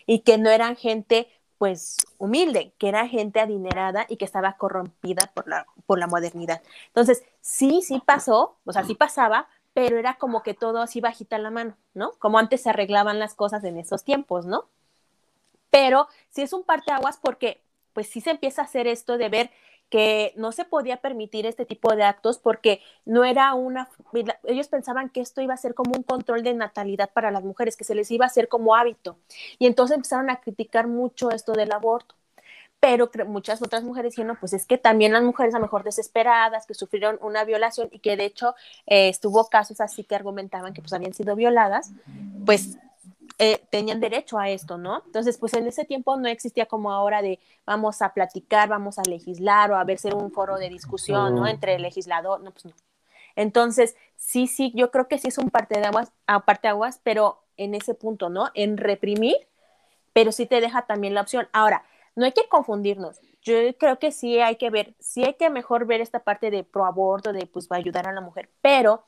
[0.06, 5.30] y que no eran gente pues humilde, que era gente adinerada y que estaba corrompida
[5.32, 6.60] por la, por la modernidad.
[6.88, 11.38] Entonces, sí, sí pasó, o sea, sí pasaba, pero era como que todo así bajita
[11.38, 12.12] la mano, ¿no?
[12.18, 14.68] Como antes se arreglaban las cosas en esos tiempos, ¿no?
[15.70, 17.62] Pero sí es un parteaguas porque
[17.92, 19.50] pues sí se empieza a hacer esto de ver
[19.92, 23.90] que no se podía permitir este tipo de actos porque no era una,
[24.44, 27.76] ellos pensaban que esto iba a ser como un control de natalidad para las mujeres,
[27.76, 29.18] que se les iba a hacer como hábito.
[29.58, 32.14] Y entonces empezaron a criticar mucho esto del aborto.
[32.80, 36.64] Pero muchas otras mujeres dijeron, pues es que también las mujeres a lo mejor desesperadas,
[36.64, 38.54] que sufrieron una violación y que de hecho
[38.86, 41.92] eh, estuvo casos así que argumentaban que pues habían sido violadas,
[42.46, 42.78] pues
[43.38, 45.02] eh, tenían derecho a esto, ¿no?
[45.06, 49.02] Entonces, pues en ese tiempo no existía como ahora de vamos a platicar, vamos a
[49.02, 51.46] legislar o a ver ser un foro de discusión, ¿no?
[51.46, 52.72] Entre el legislador, no, pues no.
[53.36, 57.42] Entonces, sí, sí, yo creo que sí es un parte de aguas, aparte aguas, pero
[57.56, 58.50] en ese punto, ¿no?
[58.54, 59.36] En reprimir,
[60.12, 61.48] pero sí te deja también la opción.
[61.52, 63.20] Ahora, no hay que confundirnos.
[63.40, 66.64] Yo creo que sí hay que ver, sí hay que mejor ver esta parte de
[66.64, 69.04] pro aborto, de pues va a ayudar a la mujer, pero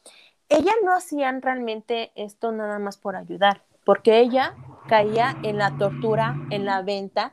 [0.49, 4.55] ellas no hacían realmente esto nada más por ayudar porque ella
[4.89, 7.33] caía en la tortura, en la venta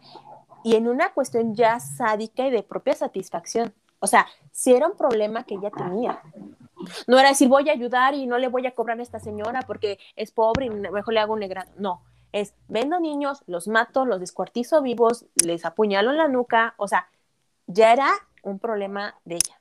[0.63, 3.73] y en una cuestión ya sádica y de propia satisfacción.
[3.99, 6.21] O sea, si era un problema que ella tenía.
[7.07, 9.61] No era decir, voy a ayudar y no le voy a cobrar a esta señora
[9.67, 11.71] porque es pobre y mejor le hago un negrado.
[11.77, 16.73] No, es vendo niños, los mato, los descuartizo vivos, les apuñalo en la nuca.
[16.77, 17.07] O sea,
[17.67, 18.09] ya era
[18.43, 19.60] un problema de ella.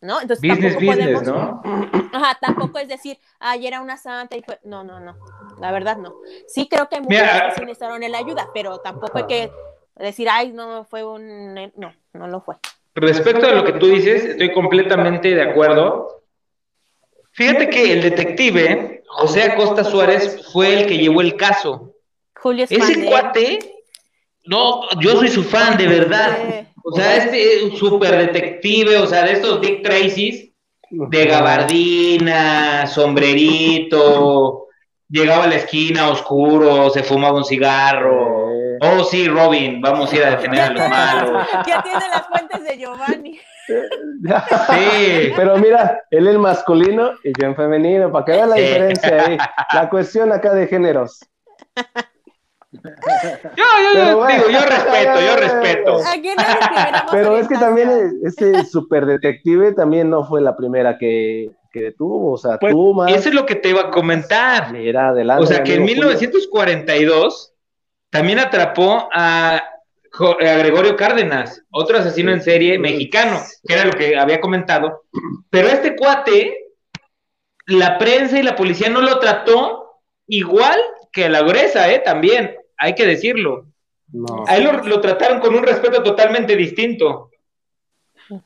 [0.00, 0.20] ¿No?
[0.20, 1.62] Entonces tampoco podemos, ¿no?
[2.12, 5.16] Ajá, tampoco es decir, ay, era una santa y fue, no, no, no,
[5.60, 6.14] la verdad no.
[6.46, 9.50] Sí creo que hay muchas que sí necesitaron la ayuda, pero tampoco hay que
[9.96, 12.56] decir, ay, no, fue un, no, no lo fue.
[12.94, 16.22] Respecto a lo que tú dices, estoy completamente de acuerdo.
[17.32, 21.94] Fíjate que el detective José Acosta Suárez fue el que llevó el caso.
[22.34, 23.58] Julio Ese cuate,
[24.44, 26.67] no, yo soy su fan, de verdad.
[26.84, 30.50] O sea, este super detective, o sea, de estos Dick Tracy's,
[30.90, 34.68] de gabardina, sombrerito,
[35.08, 38.48] llegaba a la esquina oscuro, se fumaba un cigarro.
[38.80, 41.48] Oh, sí, Robin, vamos a ir a detener a los malos.
[41.66, 43.40] Ya tiene las fuentes de Giovanni.
[43.66, 45.32] Sí.
[45.36, 49.38] Pero mira, él es masculino y yo en femenino, para que vean la diferencia ahí.
[49.72, 51.20] La cuestión acá de géneros.
[52.70, 52.80] Yo,
[53.94, 56.00] yo, digo, yo respeto, yo respeto.
[57.10, 62.32] Pero es que también ese super detective también no fue la primera que, que detuvo,
[62.32, 63.10] o sea, pues, tú más.
[63.12, 64.72] Eso es lo que te iba a comentar.
[64.72, 65.44] Mira, adelante.
[65.44, 67.54] O sea, que en 1942
[68.10, 74.16] también atrapó a, a, Gregorio Cárdenas, otro asesino en serie mexicano, que era lo que
[74.16, 75.04] había comentado.
[75.48, 76.54] Pero este cuate,
[77.66, 80.78] la prensa y la policía no lo trató igual
[81.12, 82.00] que la gruesa, ¿eh?
[82.04, 83.66] También, hay que decirlo.
[84.12, 84.44] No.
[84.46, 87.30] A él lo, trataron con un respeto totalmente distinto.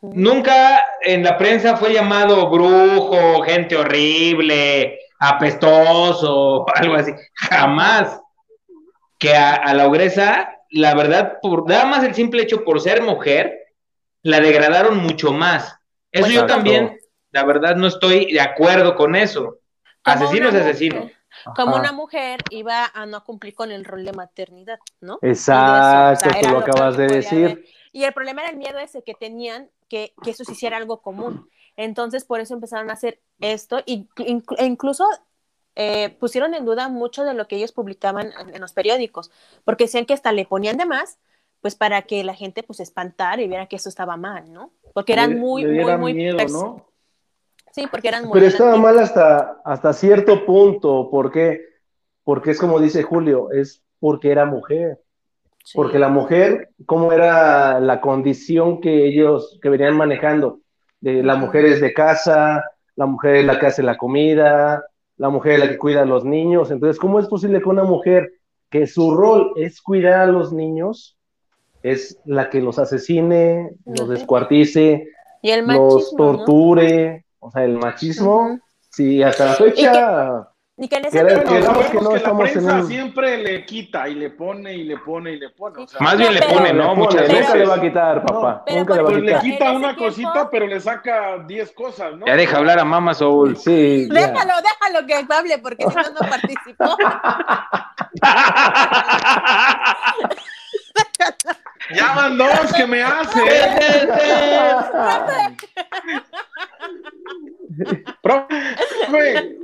[0.00, 7.12] Nunca en la prensa fue llamado brujo, gente horrible, apestoso, algo así.
[7.34, 8.20] Jamás.
[9.18, 13.56] Que a, la ogresa, la verdad, por nada más el simple hecho por ser mujer,
[14.22, 15.78] la degradaron mucho más.
[16.10, 16.98] Eso yo también,
[17.30, 19.58] la verdad, no estoy de acuerdo con eso.
[20.02, 21.08] Asesino es asesino
[21.56, 25.18] como una mujer iba a no cumplir con el rol de maternidad, ¿no?
[25.22, 27.64] Exacto, tú lo acabas de decir.
[27.92, 31.02] Y el problema era el miedo ese que tenían que, que eso se hiciera algo
[31.02, 31.48] común.
[31.76, 35.06] Entonces, por eso empezaron a hacer esto y, e incluso
[35.74, 39.30] eh, pusieron en duda mucho de lo que ellos publicaban en, los periódicos,
[39.64, 41.18] porque decían que hasta le ponían de más,
[41.60, 44.72] pues para que la gente pues espantara y viera que eso estaba mal, ¿no?
[44.92, 46.91] Porque eran muy, muy, muy, miedo, ¿no?
[47.72, 51.60] Sí, porque eran muy Pero estaba mal hasta, hasta cierto punto, ¿por qué?
[52.22, 55.00] Porque es como dice Julio, es porque era mujer.
[55.74, 60.60] Porque la mujer, ¿cómo era la condición que ellos, que venían manejando?
[61.00, 62.64] De la mujer es de casa,
[62.96, 64.84] la mujer es la que hace la comida,
[65.16, 66.70] la mujer es la que cuida a los niños.
[66.70, 68.32] Entonces, ¿cómo es posible que una mujer
[68.70, 71.16] que su rol es cuidar a los niños,
[71.82, 75.08] es la que los asesine, los descuartice,
[75.42, 77.24] ¿Y los torture?
[77.44, 80.48] O sea, el machismo, sí, hasta la fecha.
[80.76, 84.96] Ni que, que, que, no la prensa siempre le quita y le pone y le
[84.98, 85.82] pone y le pone.
[85.82, 86.94] O sea, Más bien le pone, ¿no?
[86.94, 87.40] Muchas veces.
[87.40, 88.64] Nunca le va a quitar, papá.
[88.68, 89.44] nunca le va a quitar.
[89.44, 92.26] Le quita una cosita, pero le saca diez cosas, ¿no?
[92.26, 93.56] Ya deja hablar a Mama Soul.
[93.56, 94.06] Sí.
[94.08, 96.96] Déjalo, déjalo que hable, porque si no, no participó.
[101.94, 103.40] ya van dos que me hace.
[108.22, 109.56] Profe,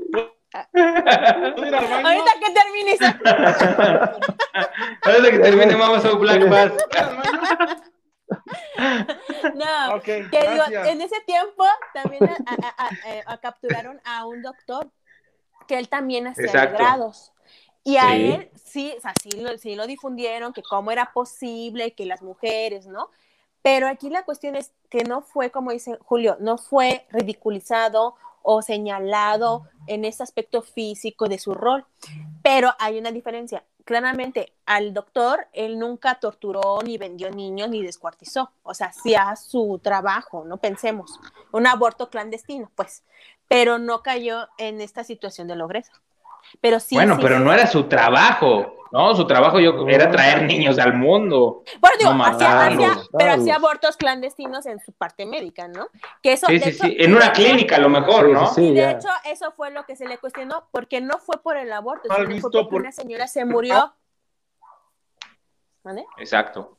[2.05, 2.97] Ahorita que termine.
[5.03, 6.73] Ahorita que termine, vamos a un Black Bass.
[9.55, 12.29] No, que digo, en ese tiempo también
[13.43, 14.91] capturaron a un doctor
[15.67, 17.33] que él también hacía grados.
[17.89, 21.95] Y a él sí, o sea, sí lo, sí lo difundieron, que cómo era posible
[21.95, 23.09] que las mujeres, ¿no?
[23.63, 28.61] Pero aquí la cuestión es que no fue, como dice Julio, no fue ridiculizado o
[28.61, 31.87] señalado en ese aspecto físico de su rol.
[32.43, 33.65] Pero hay una diferencia.
[33.87, 38.53] Claramente, al doctor, él nunca torturó, ni vendió niños, ni descuartizó.
[38.65, 41.19] O sea, hacía su trabajo, no pensemos.
[41.53, 43.03] Un aborto clandestino, pues.
[43.49, 45.93] Pero no cayó en esta situación de logreza.
[46.61, 46.95] Pero sí.
[46.95, 49.15] Bueno, pero no era su trabajo, ¿no?
[49.15, 51.63] Su trabajo yo, era traer niños al mundo.
[51.81, 55.89] Bueno, digo, hacía, pero hacía abortos clandestinos en su parte médica, ¿no?
[56.23, 56.97] Que eso, sí, sí, sí.
[56.99, 58.47] En una clínica, a lo mejor, ¿no?
[58.53, 61.73] Sí, de hecho, eso fue lo que se le cuestionó, porque no fue por el
[61.73, 63.95] aborto, sino fue porque una señora se murió.
[65.83, 66.05] ¿Vale?
[66.19, 66.77] Exacto.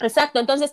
[0.00, 0.72] Exacto, entonces,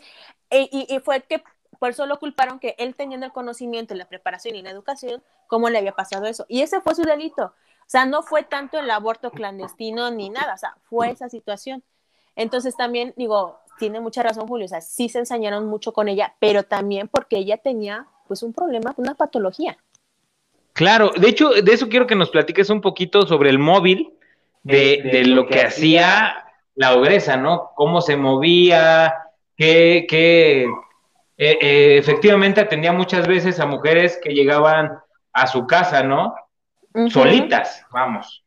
[0.52, 1.44] y, y fue que
[1.80, 5.70] por eso lo culparon que él teniendo el conocimiento, la preparación y la educación, ¿cómo
[5.70, 6.46] le había pasado eso?
[6.48, 7.54] Y ese fue su delito.
[7.86, 11.84] O sea, no fue tanto el aborto clandestino ni nada, o sea, fue esa situación.
[12.36, 16.34] Entonces también digo, tiene mucha razón Julio, o sea, sí se ensañaron mucho con ella,
[16.40, 19.78] pero también porque ella tenía pues un problema, una patología.
[20.74, 24.14] Claro, de hecho, de eso quiero que nos platiques un poquito sobre el móvil
[24.64, 27.72] de, lo que hacía la ogresa, ¿no?
[27.76, 29.14] Cómo se movía,
[29.56, 34.98] que, que eh, eh, efectivamente atendía muchas veces a mujeres que llegaban
[35.32, 36.34] a su casa, ¿no?
[37.12, 38.44] Solitas, vamos.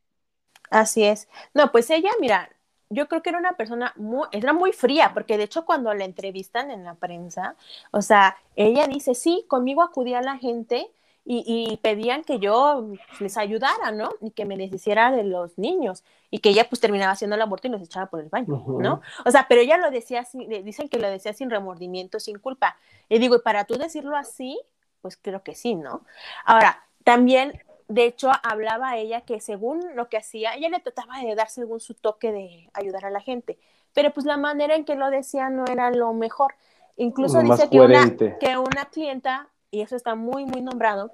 [0.70, 1.28] Así es.
[1.54, 2.50] No, pues ella, mira,
[2.90, 6.04] yo creo que era una persona muy, era muy fría, porque de hecho cuando la
[6.04, 7.54] entrevistan en la prensa,
[7.90, 10.90] o sea, ella dice, sí, conmigo acudía la gente
[11.30, 12.88] y, pedían que yo
[13.20, 14.08] les ayudara, ¿no?
[14.22, 17.68] Y que me deshiciera de los niños y que ella pues terminaba haciendo el aborto
[17.68, 19.02] y los echaba por el baño, ¿no?
[19.26, 20.26] O sea, pero ella lo decía,
[20.64, 22.78] dicen que lo decía sin remordimiento, sin culpa.
[23.10, 24.58] Y digo, y para tú decirlo así,
[25.02, 26.00] pues creo que sí, ¿no?
[26.46, 31.34] Ahora, también de hecho, hablaba ella que según lo que hacía, ella le trataba de
[31.34, 33.58] dar según su toque de ayudar a la gente,
[33.94, 36.54] pero pues la manera en que lo decía no era lo mejor.
[36.96, 41.10] Incluso dice que una, que una clienta, y eso está muy, muy nombrado,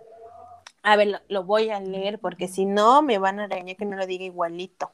[0.83, 3.97] a ver, lo, voy a leer porque si no me van a regañar que no
[3.97, 4.91] lo diga igualito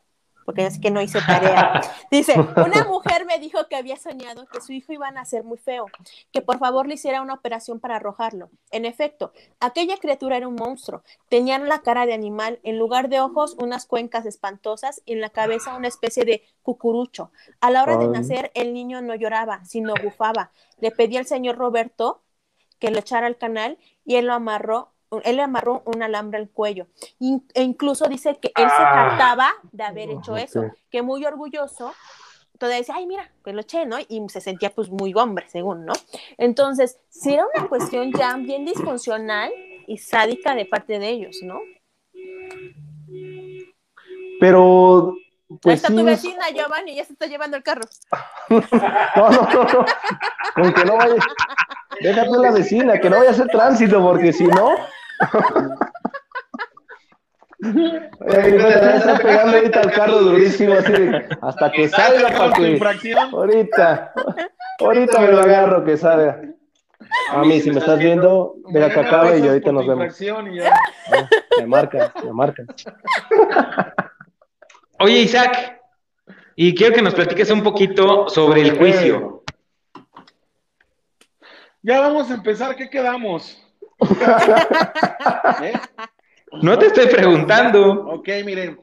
[0.50, 1.80] porque es que no hice tarea.
[2.10, 5.58] Dice, una mujer me dijo que había soñado que su hijo iba a nacer muy
[5.58, 5.86] feo,
[6.32, 8.50] que por favor le hiciera una operación para arrojarlo.
[8.72, 11.04] En efecto, aquella criatura era un monstruo.
[11.28, 15.30] Tenía la cara de animal, en lugar de ojos unas cuencas espantosas y en la
[15.30, 17.30] cabeza una especie de cucurucho.
[17.60, 20.50] A la hora de nacer, el niño no lloraba, sino bufaba.
[20.80, 22.24] Le pedí al señor Roberto
[22.80, 24.90] que lo echara al canal y él lo amarró
[25.24, 26.86] él le amarró un alambre al cuello.
[27.18, 29.08] e incluso dice que él se ah.
[29.10, 31.92] jactaba de haber hecho eso, que muy orgulloso,
[32.58, 33.96] todavía decía, ay, mira, que lo eché, ¿no?
[33.98, 35.94] Y se sentía pues muy hombre, según, ¿no?
[36.36, 39.50] Entonces, si era una cuestión ya bien disfuncional
[39.86, 41.60] y sádica de parte de ellos, ¿no?
[44.38, 45.16] Pero
[45.62, 47.82] pues Ahí está tu vecina, Giovanni, ya se está llevando el carro.
[48.48, 48.60] no,
[49.30, 49.84] no, no, no.
[50.54, 51.16] Con que no vaya.
[52.00, 54.70] Déjate la vecina, que no vaya a hacer tránsito, porque si no.
[58.20, 60.92] Está pegando ahorita al carro durísimo, así
[61.42, 62.80] hasta que salga para que.
[63.32, 64.12] Ahorita,
[64.80, 66.40] ahorita me lo agarro que salga.
[67.30, 70.20] A mí, si me estás viendo, deja que acabe y ahorita nos vemos.
[71.58, 72.64] Me marca, me marca.
[74.98, 75.80] Oye, Isaac,
[76.56, 79.42] y quiero que nos platiques un poquito sobre el juicio.
[81.82, 83.58] Ya vamos a empezar, ¿qué quedamos?
[85.62, 85.72] ¿Eh?
[86.62, 88.06] No te estoy preguntando.
[88.08, 88.80] Ok, miren.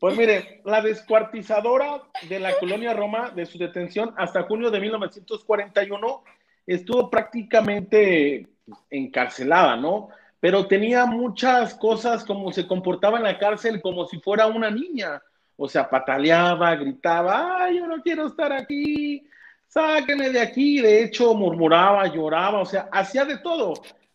[0.00, 6.24] Pues miren, la descuartizadora de la colonia Roma, de su detención hasta junio de 1941,
[6.66, 8.46] estuvo prácticamente
[8.90, 10.08] encarcelada, ¿no?
[10.40, 15.22] Pero tenía muchas cosas como se comportaba en la cárcel como si fuera una niña.
[15.56, 19.26] O sea, pataleaba, gritaba, ay, yo no quiero estar aquí,
[19.68, 20.80] sáquenme de aquí.
[20.80, 23.72] De hecho, murmuraba, lloraba, o sea, hacía de todo.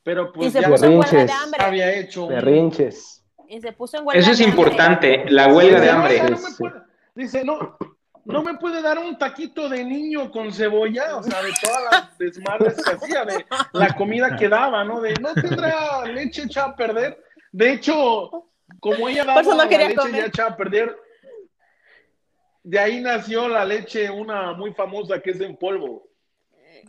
[0.10, 2.26] Pero pues ya berrinches, había hecho.
[2.26, 3.24] Berrinches.
[3.47, 6.24] Y se puso en huelga Eso es importante, la huelga de hambre.
[7.14, 7.78] dice, no,
[8.26, 12.18] no me puede dar un taquito de niño con cebolla, o sea, de todas las
[12.18, 14.99] desmadres que hacía, de la comida que daba, ¿no?
[14.99, 17.24] De no tendrá leche echada a perder.
[17.51, 18.47] De hecho,
[18.80, 20.97] como ella daba la leche ya echada a perder,
[22.64, 26.09] de ahí nació la leche, una muy famosa que es en polvo.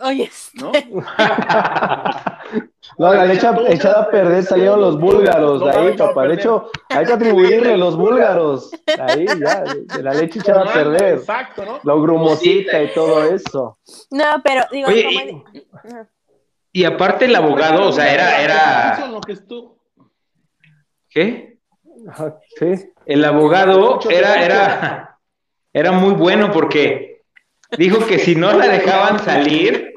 [0.02, 0.72] Oye, ¿no?
[2.98, 6.26] No, la leche echada a perder salieron los búlgaros de ahí, papá.
[6.26, 8.70] De hecho, hay que atribuirle los búlgaros.
[8.98, 11.14] Ahí, ya, de la leche echada a perder.
[11.14, 11.80] Exacto, ¿no?
[11.82, 13.78] La grumosita y todo eso.
[14.10, 16.80] No, pero digo, Oye, como- y-.
[16.80, 18.98] Y aparte el abogado, o sea, era, era,
[21.08, 21.58] ¿qué?
[22.08, 22.66] Ajá, Sí.
[23.06, 25.18] El abogado era, era,
[25.72, 27.09] era muy bueno porque
[27.78, 29.92] dijo que si no la dejaban salir,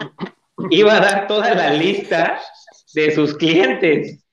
[0.70, 2.40] iba a dar toda la lista
[2.94, 4.24] de sus clientes.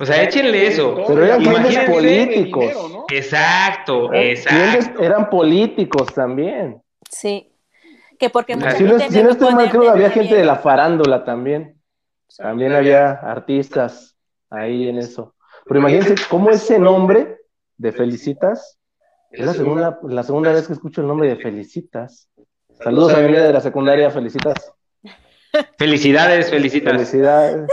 [0.00, 1.02] O sea, échenle eso.
[1.06, 2.60] Pero eran Imagínense- clientes políticos.
[2.62, 3.04] Dinero, ¿no?
[3.10, 5.02] Exacto, Clientes exacto.
[5.02, 6.80] eran políticos también.
[7.10, 7.52] Sí.
[8.18, 10.56] Que porque mucha Si no, si no estoy mal, creo que había gente de la
[10.56, 11.80] farándula también.
[12.36, 14.16] También había artistas
[14.50, 15.34] ahí en eso.
[15.64, 17.38] Pero imagínense cómo ese nombre
[17.76, 18.78] de Felicitas
[19.30, 22.28] es la segunda, la segunda vez que escucho el nombre de Felicitas.
[22.82, 24.72] Saludos a mi amiga de la secundaria, Felicitas.
[25.78, 26.92] Felicidades, felicitas.
[26.92, 27.68] Felicidades.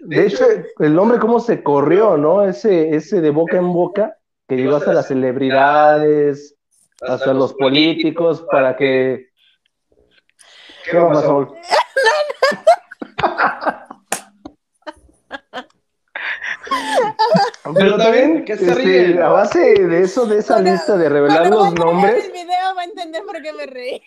[0.00, 0.44] De hecho,
[0.78, 2.44] el nombre cómo se corrió, ¿no?
[2.44, 6.56] Ese, ese de boca en boca, que llegó hasta las celebridades,
[7.00, 9.28] hasta los políticos, para que...
[10.90, 11.54] ¿Qué va, Saúl?
[17.72, 21.08] Pero también, ¿De qué se este, a base de eso, de esa Cuando- lista de
[21.08, 24.02] revelar los nombres, el video va a entender por qué me reí.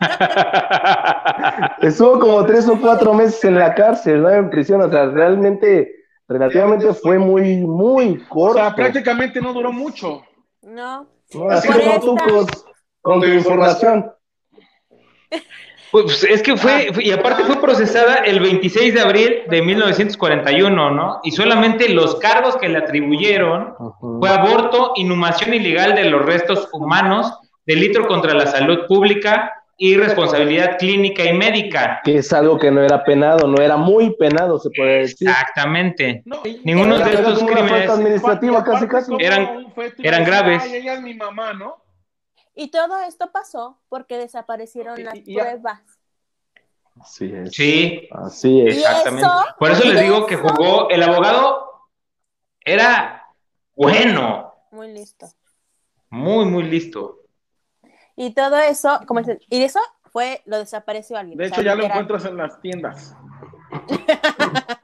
[1.82, 4.30] Estuvo como tres o cuatro meses en la cárcel, ¿no?
[4.30, 5.94] En prisión, o sea, realmente,
[6.28, 8.58] relativamente fue muy, muy O corto.
[8.58, 10.22] sea, prácticamente no duró mucho.
[10.62, 11.06] No.
[11.34, 11.50] ¿no?
[11.50, 12.46] Así como tú con,
[13.00, 14.12] con tu información.
[15.92, 20.90] Pues es que fue, fue- y aparte fue procesada el 26 de abril de 1941,
[20.90, 21.20] ¿no?
[21.22, 23.74] Y solamente los cargos que le atribuyeron
[24.18, 27.32] fue aborto, inhumación ilegal de los restos humanos,
[27.66, 32.00] delito contra la salud pública y responsabilidad clínica y médica.
[32.04, 35.28] Que es algo que no era penado, no era muy penado, se puede decir.
[35.28, 36.22] Exactamente.
[36.24, 39.12] No, y- Ninguno Era- de estos crímenes administrativa, casi, casi.
[39.18, 39.66] Eran-
[40.02, 40.62] eran graves.
[40.64, 41.81] Ay, ella es mi mamá, ¿no?
[42.54, 45.80] Y todo esto pasó porque desaparecieron Y- las y- y ya- pruebas.
[47.00, 47.54] Así es.
[47.54, 48.76] Sí, Así es.
[48.76, 49.26] Exactamente.
[49.26, 51.88] eso- Por eso les digo que jugó, el abogado
[52.64, 53.26] era
[53.74, 55.26] bueno, Muy listo.
[56.10, 57.20] muy, muy listo.
[58.14, 59.80] Y todo eso, como dicen, y eso
[60.12, 61.38] fue, lo desapareció alguien.
[61.38, 63.16] De o hecho, sea, ya lo encuentras en las tiendas.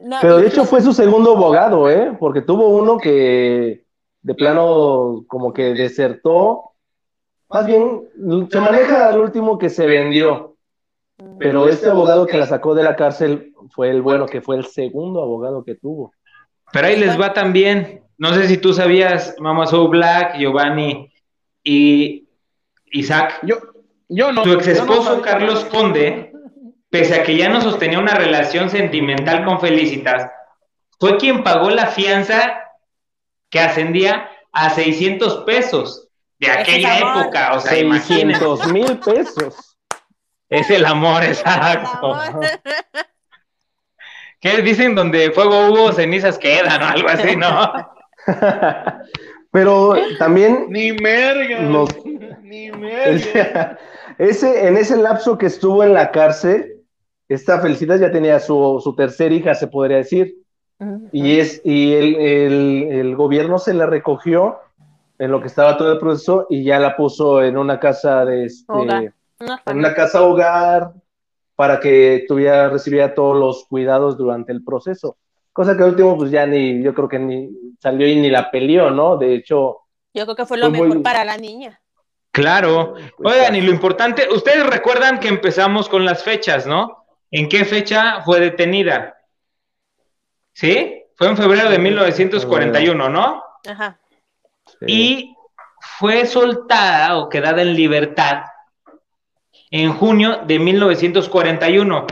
[0.00, 2.16] No, Pero de hecho fue su segundo abogado, ¿eh?
[2.20, 3.84] Porque tuvo uno que
[4.22, 6.67] de plano como que desertó.
[7.48, 8.02] Más bien,
[8.50, 10.56] se maneja al último que se vendió.
[11.38, 14.66] Pero este abogado que la sacó de la cárcel fue el bueno, que fue el
[14.66, 16.12] segundo abogado que tuvo.
[16.72, 18.04] Pero ahí les va también.
[18.18, 21.12] No sé si tú sabías, Mama So Black, Giovanni
[21.64, 22.28] y
[22.92, 23.40] Isaac.
[23.42, 23.56] Yo,
[24.08, 24.44] yo no.
[24.44, 25.22] Su ex no esposo.
[25.22, 26.32] Carlos Conde,
[26.90, 30.30] pese a que ya no sostenía una relación sentimental con Felicitas,
[31.00, 32.60] fue quien pagó la fianza
[33.50, 36.07] que ascendía a 600 pesos
[36.38, 37.54] de aquella época.
[37.54, 38.40] O sea, imagínense.
[38.44, 39.76] 600 mil pesos.
[40.48, 42.14] Es el amor, exacto.
[42.14, 42.46] Amor.
[44.40, 44.94] ¿Qué dicen?
[44.94, 47.72] Donde fuego hubo, cenizas quedan o algo así, ¿no?
[49.50, 51.60] Pero también Ni merga.
[51.62, 52.04] Los-
[52.42, 53.78] Ni merga.
[54.18, 56.82] ese, en ese lapso que estuvo en la cárcel,
[57.28, 60.36] esta Felicidad ya tenía su, su tercer hija, se podría decir.
[61.12, 64.60] Y, es, y el, el- el gobierno se la recogió
[65.18, 68.44] en lo que estaba todo el proceso y ya la puso en una casa de
[68.46, 69.12] este, Hogar.
[69.40, 70.92] Una en una casa hogar
[71.54, 75.16] para que tuviera, recibiera todos los cuidados durante el proceso.
[75.52, 77.50] Cosa que al último, pues ya ni, yo creo que ni
[77.80, 79.16] salió y ni la peleó, ¿no?
[79.16, 79.78] De hecho,
[80.14, 81.80] Yo creo que fue lo Fue muy- mejor para la niña.
[82.30, 82.94] Claro.
[83.24, 87.04] Oigan, y lo importante, ustedes recuerdan que empezamos con las fechas, ¿no?
[87.30, 89.16] ¿En qué fecha fue detenida?
[90.52, 91.04] ¿Sí?
[91.16, 93.42] Fue en febrero de 1941, ¿no?
[93.68, 93.98] Ajá.
[94.80, 94.86] Sí.
[94.86, 95.34] Y
[95.98, 98.42] fue soltada o quedada en libertad
[99.70, 102.06] en junio de 1941.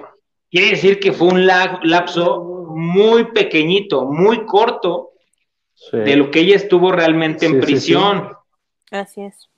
[0.50, 2.42] Quiere decir que fue un la- lapso
[2.74, 5.10] muy pequeñito, muy corto
[5.74, 5.96] Sí.
[5.98, 8.32] de lo que ella estuvo realmente Sí, en prisión.
[8.90, 9.48] Así es.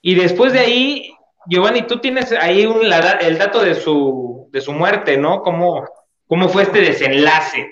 [0.00, 1.12] Y después de ahí,
[1.46, 5.42] Giovanni, tú tienes ahí un- la el dato de su, de su muerte, ¿no?
[5.42, 5.84] ¿Cómo,
[6.26, 7.70] ¿Cómo fue este desenlace?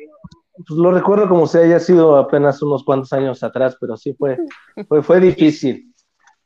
[0.57, 4.39] Pues lo recuerdo como si haya sido apenas unos cuantos años atrás, pero sí fue,
[5.03, 5.93] fue, difícil.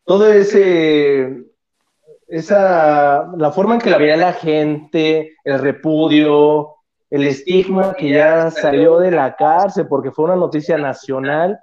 [0.05, 1.45] Todo ese,
[2.27, 6.75] esa, la forma en que la veía la gente, el repudio,
[7.09, 11.61] el estigma que ya salió de la cárcel, porque fue una noticia nacional,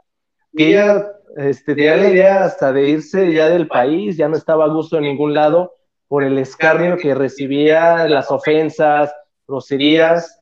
[0.56, 4.66] que ella este, tenía la idea hasta de irse ya del país, ya no estaba
[4.66, 5.74] a gusto en ningún lado
[6.08, 9.14] por el escarnio que recibía, las ofensas,
[9.46, 10.37] groserías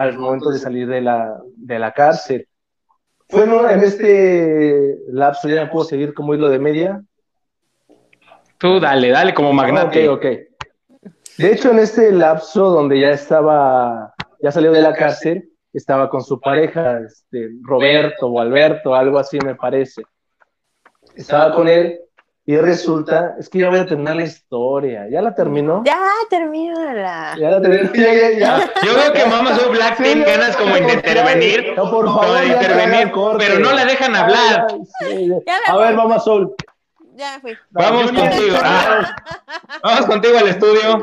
[0.00, 2.48] al momento de salir de la, de la cárcel.
[3.28, 7.02] Fue en, este lapso, ya no puedo seguir como hilo de media.
[8.56, 10.08] Tú dale, dale como magnate.
[10.08, 10.26] Ok, ok.
[11.36, 16.24] De hecho, en este lapso donde ya estaba, ya salió de la cárcel, estaba con
[16.24, 20.02] su pareja, este, Roberto o Alberto, algo así me parece.
[21.14, 22.00] Estaba con él
[22.46, 25.06] y resulta, es que ya voy a terminar la historia.
[25.10, 25.82] ¿Ya la terminó?
[25.84, 27.36] Ya, termínala.
[27.38, 27.90] Ya la terminó.
[27.94, 28.70] Ya, ya, ya.
[28.84, 32.06] Yo veo que Mama Soy Black Sí, tiene ya, ganas como de intervenir, no, por
[32.06, 34.66] como favor, de intervenir, pero no la dejan hablar.
[34.70, 35.36] Ay, sí, ya.
[35.46, 36.54] Ya me A ver, vamos Sol.
[37.14, 37.58] Ya me fui.
[37.70, 38.56] Vamos no- contigo.
[38.64, 39.16] Ah,
[39.82, 40.98] vamos contigo al estudio.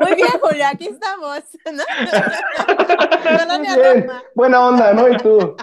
[0.00, 1.40] Muy bien, Julio, aquí estamos.
[4.34, 5.08] Buena onda, ¿no?
[5.08, 5.56] Y tú.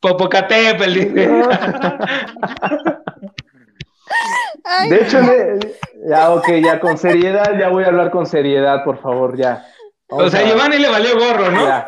[0.00, 1.30] Popocatépetl, dice.
[4.64, 5.18] Ay, De hecho,
[6.08, 9.64] ya, ok, ya con seriedad, ya voy a hablar con seriedad, por favor, ya.
[10.08, 11.66] O sea, a- Giovanni le valió gorro, ¿no?
[11.66, 11.86] Ya,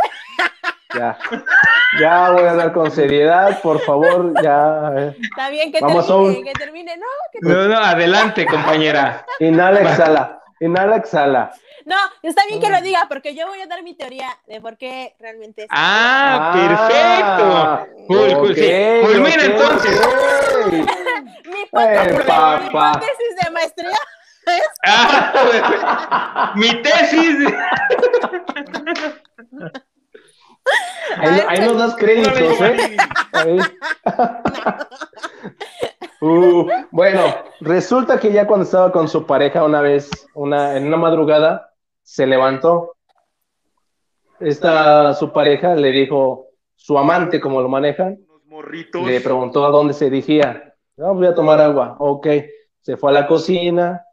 [0.95, 1.19] ya.
[2.01, 4.91] Ya voy a hablar con seriedad, por favor, ya.
[4.91, 5.17] ver.
[5.21, 6.97] está bien que Vamos, termine, que termine.
[6.97, 9.25] No, que No, no, adelante, compañera.
[9.41, 10.41] Inhala, exhala.
[10.61, 11.53] Inhala, exhala.
[11.87, 14.77] No, está bien que lo diga, porque yo voy a dar mi teoría de por
[14.77, 15.69] qué realmente es.
[15.71, 18.07] Ah, Ah, perfecto.
[18.09, 18.61] Cool, cool, sí.
[18.63, 20.01] ok, Pues mira, ok, entonces.
[21.47, 23.97] mi, hipote- Eh, mi hipótesis de maestría.
[24.87, 27.37] Ah, mi tesis.
[31.19, 32.97] Ahí, ahí nos das créditos, ¿eh?
[33.33, 33.59] Ahí.
[36.23, 40.99] Uh, bueno, resulta que ya cuando estaba con su pareja una vez, una, en una
[40.99, 41.70] madrugada,
[42.11, 42.97] se levantó.
[44.41, 49.07] Esta, su pareja le dijo, su amante, como lo manejan, morritos.
[49.07, 50.75] le preguntó a dónde se dirigía.
[50.97, 51.95] No, voy a tomar agua.
[52.01, 52.27] Ok,
[52.81, 54.05] se fue a la cocina.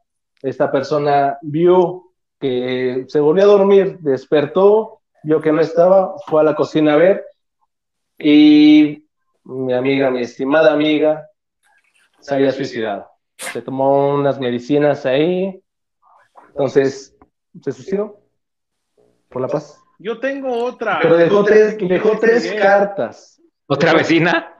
[0.44, 6.44] Esta persona vio que se volvió a dormir, despertó, vio que no estaba, fue a
[6.44, 7.26] la cocina a ver
[8.20, 9.08] y
[9.44, 11.28] mi amiga, mi estimada amiga,
[12.20, 13.08] se había suicidado.
[13.38, 15.64] Se tomó unas medicinas ahí,
[16.50, 17.17] entonces
[17.64, 18.20] se suicidó
[19.30, 19.80] por la paz.
[20.00, 21.00] Yo tengo otra.
[21.02, 23.42] Pero dejó tres, dejó tres cartas.
[23.68, 24.54] ¿Otra vecina?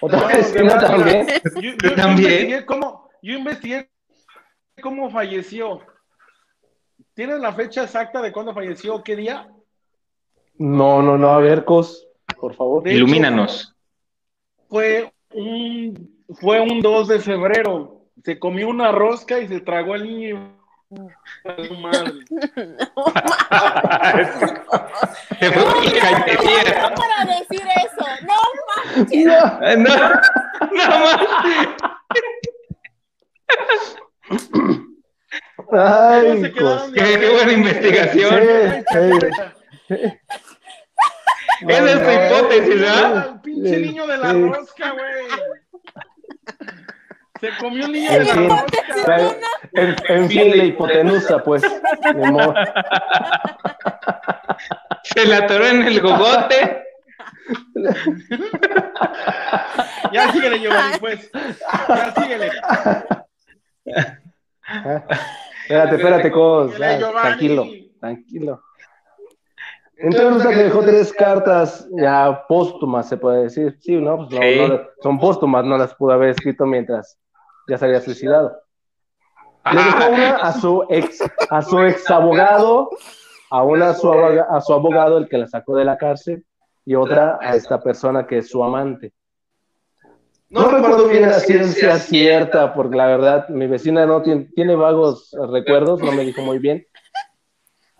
[0.00, 1.26] Otra No, vecina también.
[1.54, 2.30] Yo, yo- yo también.
[2.32, 3.90] investigué cómo, yo investigué
[4.82, 5.80] cómo falleció.
[7.14, 9.02] ¿Tienes la fecha exacta de cuándo falleció?
[9.02, 9.48] ¿Qué día?
[10.58, 12.06] No, no, no, a ver, Cos,
[12.38, 12.82] por favor.
[12.82, 13.74] De hecho, Ilumínanos.
[14.68, 18.06] Fue un, fue un 2 de febrero.
[18.24, 20.58] Se comió una rosca y se tragó al niño.
[21.44, 21.54] La
[26.00, 26.82] cañería.
[26.82, 28.04] No para decir eso.
[28.22, 28.34] No
[28.94, 29.26] manches.
[29.26, 29.40] No.
[29.76, 29.94] No,
[30.72, 31.18] no más.
[35.72, 36.92] Ay, ¿Cómo se quedaron Cos.
[36.92, 38.34] de Qué, qué buena investigación.
[38.90, 39.10] Sí,
[39.88, 39.94] sí.
[41.68, 43.26] Esa es tu hipótesis, ¿verdad?
[43.34, 44.42] El pinche niño de la sí.
[44.48, 45.26] rosca, güey.
[47.40, 49.36] Se comió el niño En de la fin, rosca.
[49.72, 51.62] en, en fin, la hipotenusa, pues.
[55.02, 56.84] Se la atoró en el gogote.
[60.12, 61.30] Ya síguele, Giovanni, pues.
[61.88, 62.50] Ya síguele.
[65.62, 66.78] Espérate, espérate, Cos.
[66.78, 67.66] Ya, tranquilo,
[68.00, 68.62] tranquilo.
[69.96, 73.76] Entonces resulta que dejó tres cartas ya póstumas, se puede decir.
[73.80, 74.28] Sí, ¿no?
[74.28, 74.58] Pues no, Sí.
[74.72, 77.18] no, son póstumas, no las pudo haber escrito mientras
[77.68, 78.56] ya se había suicidado.
[79.72, 81.18] Le dejó una a su ex,
[81.50, 82.90] a su ex abogado,
[83.50, 86.44] a una a su, aboga- a su abogado, el que la sacó de la cárcel,
[86.84, 89.12] y otra a esta persona que es su amante.
[90.50, 95.34] No recuerdo bien la ciencia cierta, porque la verdad mi vecina no tiene, tiene vagos
[95.50, 96.86] recuerdos, no me dijo muy bien.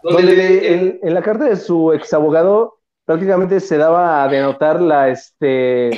[0.03, 2.75] Donde en, en la carta de su ex abogado
[3.07, 5.91] prácticamente se daba a denotar la, este,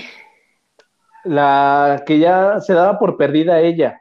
[1.26, 3.98] la que ya se daba por perdida ella.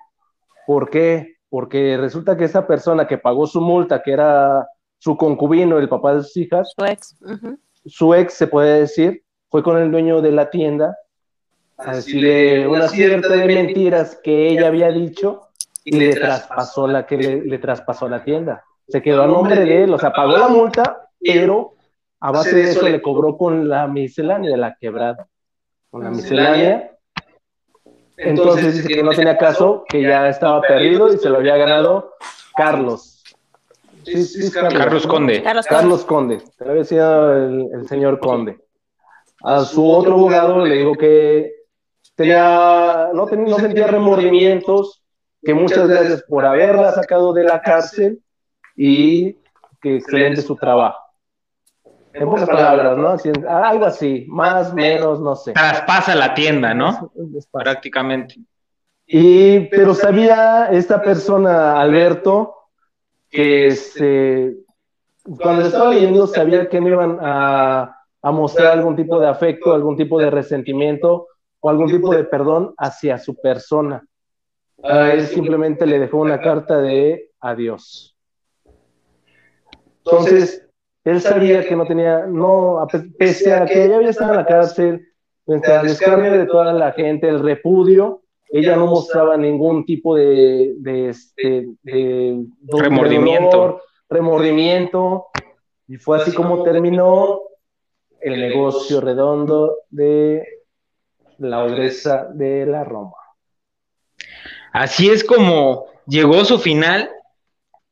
[0.65, 1.35] ¿Por qué?
[1.49, 4.67] Porque resulta que esa persona que pagó su multa, que era
[4.97, 7.15] su concubino, el papá de sus hijas, Su ex.
[7.85, 10.97] su ex, se puede decir, fue con el dueño de la tienda
[11.77, 15.41] a decirle una cierta de mentiras que ella había dicho
[15.83, 18.63] y le traspasó la que le, le traspasó la tienda.
[18.87, 21.73] Se quedó a nombre de él, o sea, pagó la multa, pero
[22.19, 25.27] a base de eso le cobró con la miscelánea de la quebrada.
[25.89, 26.94] Con la miscelánea.
[28.17, 32.13] Entonces dice que no tenía caso, que ya estaba perdido y se lo había ganado
[32.55, 33.23] Carlos.
[34.03, 35.41] Sí, sí, es Carlos Conde.
[35.41, 35.75] Carlos Conde.
[35.75, 38.59] Carlos Conde, te lo había sido el, el señor Conde.
[39.43, 41.51] A su otro abogado le dijo que
[42.15, 45.03] tenía, no, tenía, no sentía remordimientos,
[45.41, 48.21] que muchas gracias por haberla sacado de la cárcel,
[48.75, 49.37] y
[49.81, 50.99] que excelente su trabajo.
[52.15, 53.49] En pocas palabras, ¿no?
[53.49, 55.51] algo así, más, menos, no sé.
[55.51, 57.11] Traspasa la tienda, ¿no?
[57.51, 58.35] Prácticamente.
[59.05, 62.55] Y, pero sabía esta persona, Alberto,
[63.29, 64.55] que este,
[65.23, 69.97] cuando estaba leyendo sabía que me iban a, a mostrar algún tipo de afecto, algún
[69.97, 71.27] tipo de resentimiento
[71.59, 74.05] o algún tipo de perdón hacia su persona.
[74.83, 78.15] A él simplemente le dejó una carta de adiós.
[80.05, 80.64] Entonces,
[81.05, 82.85] él sabía que no tenía, no,
[83.17, 85.07] pese a que ella había estado en la cárcel,
[85.45, 90.73] frente al escarnio de toda la gente, el repudio, ella no mostraba ningún tipo de,
[90.77, 93.81] de, este, de, remordimiento.
[94.09, 95.27] remordimiento.
[95.87, 97.41] Y fue así como terminó
[98.19, 100.43] el negocio redondo de
[101.37, 103.13] la ogresa de la Roma.
[104.73, 107.09] Así es como llegó su final,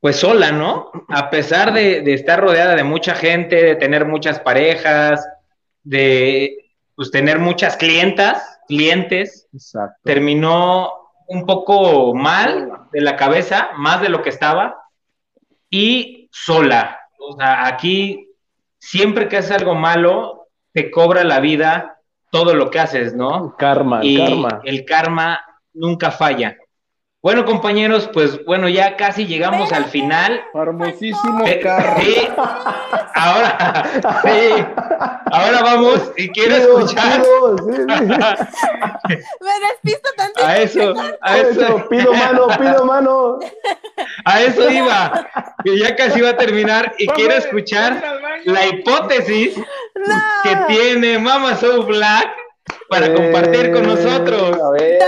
[0.04, 0.92] pues sola, ¿no?
[1.08, 5.26] A pesar de, estar rodeada de mucha gente, de tener muchas parejas,
[5.82, 6.58] de
[6.94, 9.48] pues, tener muchas clientas, clientes,
[10.04, 10.92] terminó
[11.28, 14.76] un poco mal de la cabeza, más de lo que estaba,
[15.70, 17.00] y sola.
[17.18, 18.28] O sea, aquí
[18.80, 23.56] siempre que haces algo malo, te cobra la vida todo lo que haces, ¿no?
[23.58, 24.62] Karma, y karma.
[24.66, 25.40] El karma
[25.72, 26.58] nunca falla.
[27.24, 30.44] Bueno, compañeros, pues bueno, ya casi llegamos al final.
[30.54, 32.02] Hermosísimo eh, carro.
[32.02, 32.28] Sí,
[33.16, 33.86] ahora,
[34.26, 34.66] sí,
[35.32, 37.22] ahora vamos y quiero escuchar.
[39.08, 40.46] Me despisto tanto.
[40.46, 41.88] A eso, a eso.
[41.90, 43.40] Pido mano, pido mano.
[44.26, 45.30] A eso iba,
[45.64, 48.04] que ya casi va a terminar y quiero escuchar
[48.44, 49.56] la hipótesis
[50.44, 52.43] que tiene Mama So Black
[52.90, 54.58] para compartir con nosotros.
[54.58, 55.00] También,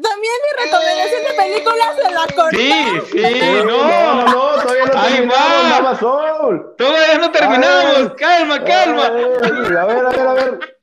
[0.00, 2.56] también mi recomendación de películas se la corté.
[2.56, 3.64] Sí, sí, no.
[3.64, 6.76] No, no, todavía no Ahí terminamos, va.
[6.76, 8.12] Todavía no terminamos.
[8.14, 9.06] Calma, calma.
[9.06, 10.76] A ver, a ver, a ver.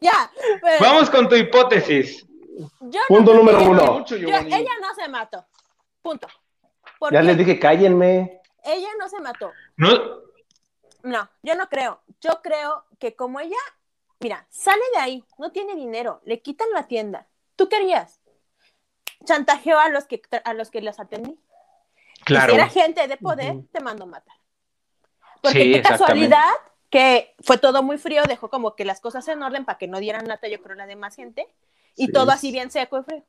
[0.00, 0.30] Ya.
[0.62, 2.26] pero Vamos con tu hipótesis.
[2.80, 4.04] yo Punto no número uno.
[4.06, 5.46] Yo- ella no se mató.
[6.02, 6.28] Punto.
[6.98, 7.26] ¿Por Ya qué?
[7.26, 8.40] les dije, cállenme.
[8.64, 9.52] Ella no se mató.
[9.76, 9.88] No,
[11.04, 12.02] No, yo no creo.
[12.20, 13.56] Yo creo que como ella,
[14.20, 17.26] mira, sale de ahí, no tiene dinero, le quitan la tienda.
[17.56, 18.20] ¿Tú querías?
[19.24, 21.38] Chantajeó a los que a los que los atendí.
[22.24, 22.52] claro.
[22.52, 24.36] Si era gente de poder, te mando matar.
[25.42, 26.50] Porque Sí, qué casualidad
[26.90, 29.98] que fue todo muy frío, dejó como que las cosas en orden para que no
[30.00, 31.46] dieran lata, yo creo, la demás gente,
[31.96, 32.12] y Sí.
[32.12, 33.24] todo así bien seco y frío.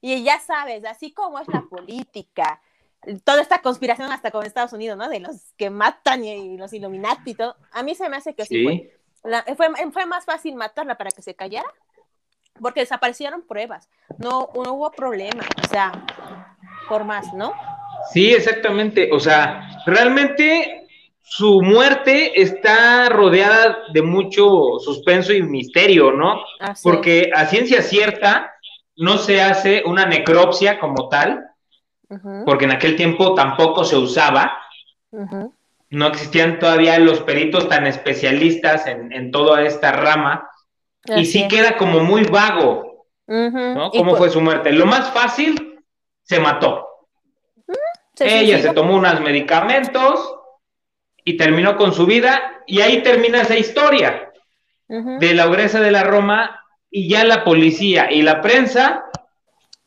[0.00, 2.62] Y ya sabes, así como es la política,
[3.24, 5.08] toda esta conspiración hasta con Estados Unidos, ¿no?
[5.08, 7.56] De los que matan y, y los Illuminati y todo.
[7.72, 8.99] A mí se me hace que sí, fue.
[9.24, 9.68] La- fue.
[9.92, 11.72] Fue más fácil matarla para que se callara,
[12.60, 13.88] porque desaparecieron pruebas.
[14.18, 15.92] No, no hubo problema, o sea,
[16.88, 17.52] por más, ¿no?
[18.12, 19.10] sí, exactamente.
[19.12, 20.88] O sea, realmente
[21.22, 26.42] su muerte está rodeada de mucho suspenso y misterio, ¿no?
[26.58, 28.52] Así Porque a ciencia cierta
[28.96, 31.46] no se hace una necropsia como tal,
[32.44, 34.58] porque en aquel tiempo tampoco se usaba,
[35.12, 35.54] ujú.
[35.90, 40.48] No existían todavía los peritos tan especialistas en, en toda esta rama,
[41.16, 41.48] y sí es.
[41.48, 43.06] queda como muy vago.
[43.26, 43.90] ¿no?
[43.90, 44.72] ¿Cómo pues, fue su muerte?
[44.72, 45.82] Lo más fácil,
[46.22, 46.86] se mató.
[48.14, 50.34] se Ella se tomó unos medicamentos
[51.24, 54.32] y terminó con su vida, y ahí termina esa historia
[54.88, 59.04] de la ogresa de la Roma, y ya la policía y la prensa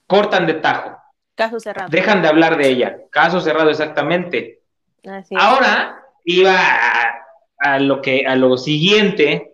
[0.08, 0.98] cortan de tajo,
[1.36, 1.90] Caso cerrado.
[1.90, 2.98] dejan de hablar de ella.
[3.10, 4.63] Caso cerrado exactamente.
[5.06, 5.42] Así es.
[5.42, 7.14] Ahora iba a,
[7.60, 9.54] a lo que a lo siguiente,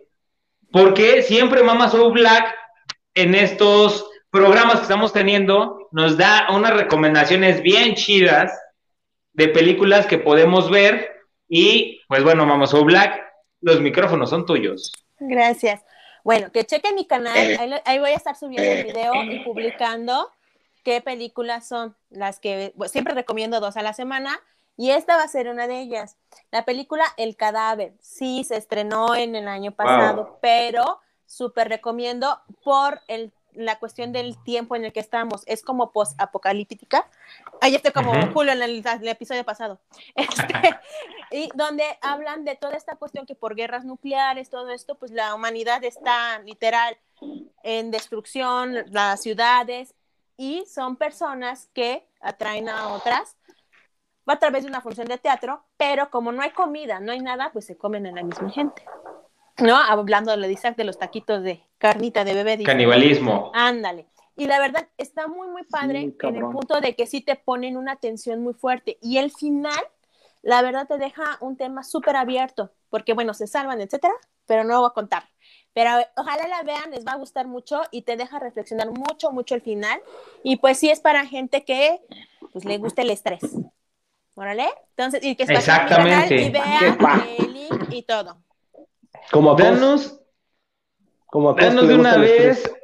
[0.72, 2.54] porque siempre Mama Soul Black
[3.14, 8.52] en estos programas que estamos teniendo nos da unas recomendaciones bien chidas
[9.32, 11.10] de películas que podemos ver
[11.48, 13.20] y pues bueno, Mama Soul Black,
[13.60, 14.92] los micrófonos son tuyos.
[15.18, 15.82] Gracias.
[16.22, 17.36] Bueno, que chequen mi canal.
[17.58, 20.30] Ahí, lo- ahí voy a estar subiendo el video y publicando
[20.84, 24.38] qué películas son las que bueno, siempre recomiendo dos a la semana.
[24.80, 26.16] Y esta va a ser una de ellas.
[26.50, 27.92] La película El cadáver.
[28.00, 34.42] Sí, se estrenó en el año pasado, pero súper recomiendo por el, la cuestión del
[34.42, 35.42] tiempo en el que estamos.
[35.44, 37.06] Es como post-apocalíptica.
[37.60, 38.32] Ahí estoy como Ujú.
[38.32, 39.78] Julio en el, el episodio pasado.
[40.14, 40.54] Este,
[41.30, 45.34] y donde hablan de toda esta cuestión que por guerras nucleares, todo esto, pues la
[45.34, 46.96] humanidad está literal
[47.62, 49.94] en destrucción, las ciudades,
[50.38, 53.36] y son personas que atraen a otras
[54.26, 57.50] a través de una función de teatro, pero como no hay comida, no hay nada,
[57.52, 58.84] pues se comen a la misma gente.
[59.58, 59.76] ¿No?
[59.76, 62.62] Hablando de Isaac de los taquitos de carnita de bebé.
[62.62, 63.50] Canibalismo.
[63.54, 64.06] Ándale.
[64.36, 67.36] Y la verdad está muy, muy padre Sí, en el punto de que sí te
[67.36, 68.96] ponen una tensión muy fuerte.
[69.02, 69.84] Y el final,
[70.40, 74.14] la verdad te deja un tema súper abierto, porque bueno, se salvan, etcétera,
[74.46, 75.24] pero no lo voy a contar.
[75.74, 79.54] Pero ojalá la vean, les va a gustar mucho y te deja reflexionar mucho, mucho
[79.54, 80.00] el final.
[80.42, 82.00] Y pues sí es para gente que
[82.52, 83.42] pues le guste el estrés.
[84.34, 84.68] Órale.
[84.96, 86.36] Entonces, y que está Exactamente.
[86.36, 86.96] y vea
[87.38, 88.38] el link y todo.
[89.30, 90.20] Como Danos,
[91.26, 92.76] como danos de una vez, estrés.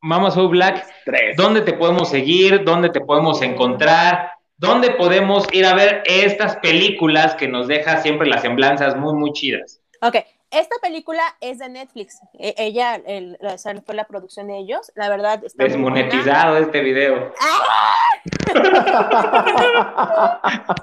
[0.00, 1.36] Mama Soul Black, Tres.
[1.36, 7.34] dónde te podemos seguir, dónde te podemos encontrar, dónde podemos ir a ver estas películas
[7.34, 9.80] que nos deja siempre las semblanzas muy, muy chidas.
[10.02, 10.16] Ok,
[10.50, 12.18] esta película es de Netflix.
[12.38, 14.90] E- ella el, la- o sea, fue la producción de ellos.
[14.94, 15.64] La verdad está.
[15.64, 17.32] Desmonetizado este video.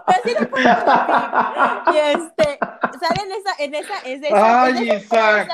[0.05, 0.49] Pues decir.
[1.93, 2.59] Y este,
[2.99, 5.49] sale en esa, en esa, es de esa, Ay, es Isaac.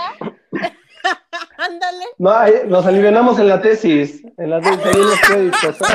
[1.58, 2.06] Ándale.
[2.18, 5.78] No, ahí nos alivianamos en la tesis, en la tesis, ahí en los créditos.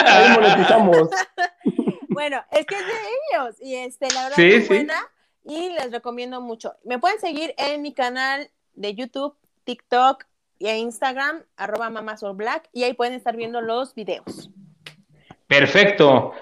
[0.05, 1.09] ahí monetizamos.
[2.11, 2.93] Bueno, es que es de
[3.33, 3.55] ellos.
[3.61, 4.73] Y este, la verdad Sí, es sí.
[4.75, 4.95] buena.
[5.43, 6.75] Y les recomiendo mucho.
[6.83, 10.25] Me pueden seguir en mi canal de YouTube, TikTok
[10.59, 14.51] y en Instagram, arroba mamasolblack, y ahí pueden estar viendo los videos.
[15.47, 16.33] Perfecto.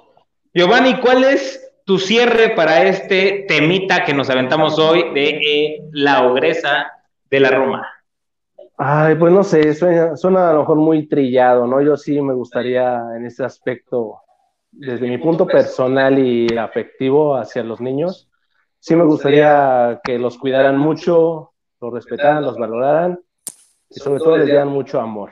[0.54, 6.28] Giovanni, ¿cuál es tu cierre para este temita que nos aventamos hoy de eh, la
[6.28, 6.92] ogresa
[7.30, 7.88] de la Roma?
[8.78, 11.82] Ay, pues no sé, suena, suena a lo mejor muy trillado, ¿no?
[11.82, 14.22] Yo sí me gustaría en ese aspecto,
[14.72, 18.30] desde mi punto personal y afectivo hacia los niños,
[18.80, 23.20] sí me gustaría que los cuidaran mucho, los respetaran, los valoraran
[23.90, 25.32] y sobre todo les dieran mucho amor.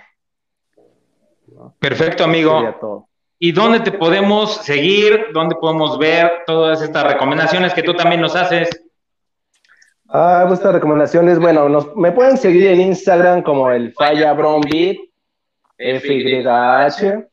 [1.80, 3.06] Perfecto, amigo.
[3.40, 5.28] ¿Y dónde te podemos seguir?
[5.34, 8.70] ¿Dónde podemos ver todas estas recomendaciones que tú también nos haces?
[10.10, 14.62] Ah, pues estas recomendaciones, bueno, nos, me pueden seguir en Instagram como el Falla Brown
[14.62, 14.98] Beat,
[15.78, 17.28] FYH,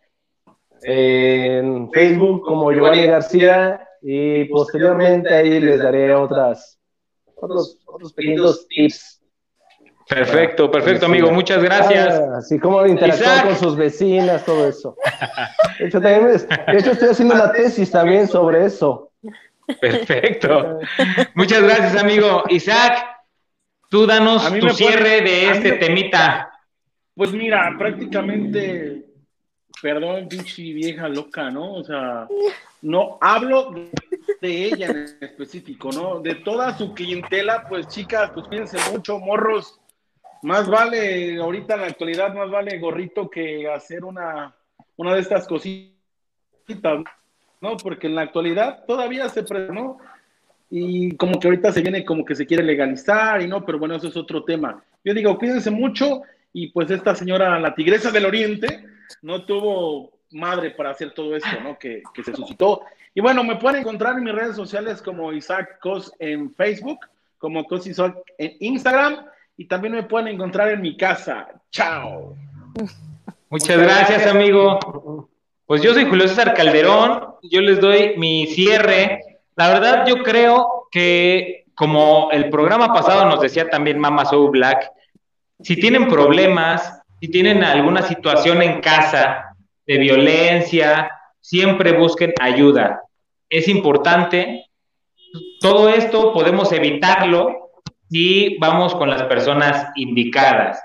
[0.87, 6.79] en Facebook como Giovanni García y posteriormente ahí les daré otras,
[7.37, 9.23] otros, otros pequeños tips.
[10.07, 11.31] Perfecto, perfecto, amigo.
[11.31, 12.21] Muchas gracias.
[12.21, 13.47] Ah, así como interactuar Isaac.
[13.47, 14.97] con sus vecinas, todo eso.
[15.79, 19.13] De hecho, también de hecho, estoy haciendo una tesis también sobre eso.
[19.81, 20.79] Perfecto.
[21.35, 22.43] Muchas gracias, amigo.
[22.51, 23.03] Isaac,
[23.89, 26.51] tú danos tu cierre de este me- temita.
[27.15, 28.94] Pues mira, prácticamente,
[29.85, 31.75] perdón, pinche vieja loca, ¿no?
[31.75, 32.27] O sea,
[32.81, 33.71] no hablo
[34.41, 36.21] de, ella en específico, ¿no?
[36.21, 39.79] De toda su clientela, pues chicas, pues piensen mucho, morros.
[40.41, 44.55] Más vale, ahorita en la actualidad, más vale gorrito que hacer una,
[44.97, 47.05] una de estas cositas,
[47.61, 47.77] ¿no?
[47.77, 49.99] Porque en la actualidad todavía se ¿no?
[50.71, 53.97] Y como que ahorita se viene como que se quiere legalizar y no, pero bueno,
[53.97, 54.83] eso es otro tema.
[55.05, 56.23] Yo digo, cuídense mucho
[56.55, 61.61] y pues esta señora, la tigresa del oriente, no tuvo madre para hacer todo esto,
[61.63, 61.79] ¿no?
[61.79, 62.83] Que, que se suscitó.
[63.15, 66.99] Y bueno, me pueden encontrar en mis redes sociales como Isaac Cos en Facebook,
[67.39, 69.25] como Cos Isaac en Instagram
[69.57, 71.49] y también me pueden encontrar en mi casa.
[71.71, 72.35] Chao.
[73.51, 75.29] Muchas gracias, amigo.
[75.67, 79.21] Pues yo soy Julio César Calderón, yo les doy mi cierre.
[79.57, 84.91] La verdad, yo creo que como el programa pasado nos decía también Mama Soul Black,
[85.61, 89.57] si tienen problemas, si tienen alguna situación en casa
[89.87, 91.11] de violencia,
[91.41, 93.01] siempre busquen ayuda.
[93.49, 94.67] Es importante.
[95.59, 97.71] Todo esto podemos evitarlo
[98.11, 100.83] si vamos con las personas indicadas.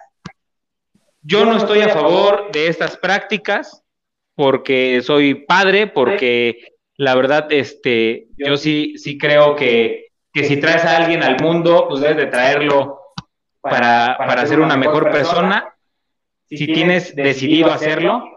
[1.21, 3.83] Yo no estoy a favor de estas prácticas
[4.33, 10.85] porque soy padre, porque la verdad, este, yo sí, sí creo que, que si traes
[10.85, 12.97] a alguien al mundo, pues debes de traerlo
[13.59, 15.75] para, para ser una mejor persona,
[16.49, 18.35] si tienes decidido hacerlo,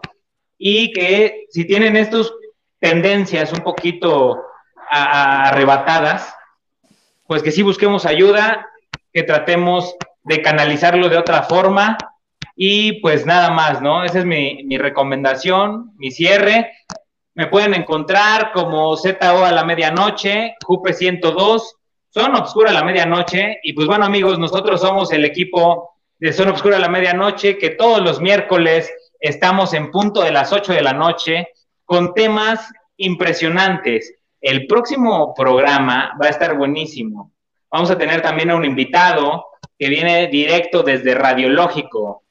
[0.57, 2.31] y que si tienen estas
[2.79, 4.41] tendencias un poquito
[4.89, 6.33] a- a- arrebatadas,
[7.25, 8.67] pues que sí busquemos ayuda,
[9.11, 11.97] que tratemos de canalizarlo de otra forma,
[12.55, 14.03] y pues nada más, ¿no?
[14.03, 16.71] Esa es mi, mi recomendación, mi cierre.
[17.33, 21.75] Me pueden encontrar como ZO a la medianoche, Jupe 102,
[22.09, 23.59] Zona Obscura a la medianoche.
[23.63, 25.92] Y pues bueno, amigos, nosotros somos el equipo
[26.23, 28.89] de Zona Obscura a la medianoche, que todos los miércoles
[29.19, 31.49] estamos en punto de las 8 de la noche
[31.83, 34.15] con temas impresionantes.
[34.39, 37.33] El próximo programa va a estar buenísimo.
[37.69, 39.47] Vamos a tener también a un invitado
[39.77, 42.23] que viene directo desde Radiológico.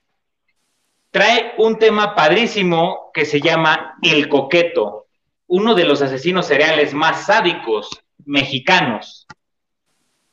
[1.10, 5.08] Trae un tema padrísimo que se llama El Coqueto,
[5.48, 7.90] uno de los asesinos seriales más sádicos
[8.24, 9.26] mexicanos,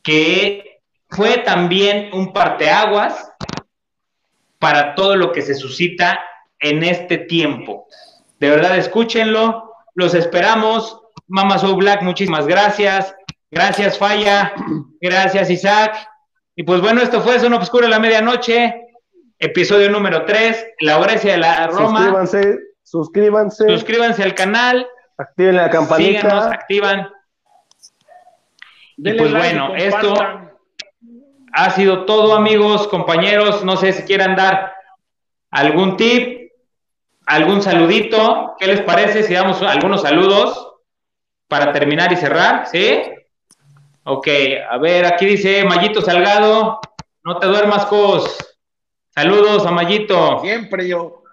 [0.02, 0.80] que
[1.10, 3.34] fue también un parteaguas
[4.60, 6.20] para todo lo que se suscita
[6.60, 7.88] en este tiempo.
[8.40, 9.74] De verdad, escúchenlo.
[9.96, 11.02] Los esperamos.
[11.28, 13.16] Mama Soul Black, muchísimas gracias.
[13.52, 14.54] Gracias, Falla.
[15.02, 15.96] Gracias, Isaac.
[16.56, 18.88] Y pues bueno, esto fue Zona Obscura a la Medianoche,
[19.38, 22.00] episodio número 3, La Gracia de la Roma.
[22.00, 23.70] Suscríbanse, suscríbanse.
[23.70, 24.88] Suscríbanse al canal.
[25.18, 26.22] Activen la campanita.
[26.22, 27.10] Síganos, activan.
[28.98, 30.14] Y pues bueno, esto
[31.54, 33.64] ha sido todo, amigos, compañeros.
[33.64, 34.74] No sé si quieran dar
[35.52, 36.52] algún tip,
[37.26, 38.56] algún saludito.
[38.60, 40.74] ¿Qué les parece si damos algunos saludos
[41.48, 42.68] para terminar y cerrar?
[42.68, 43.02] ¿Sí?
[44.04, 44.28] Ok,
[44.70, 46.80] a ver, aquí dice Mayito Salgado.
[47.24, 48.58] No te duermas, Cos.
[49.10, 50.40] Saludos a Mayito.
[50.40, 51.24] Siempre yo.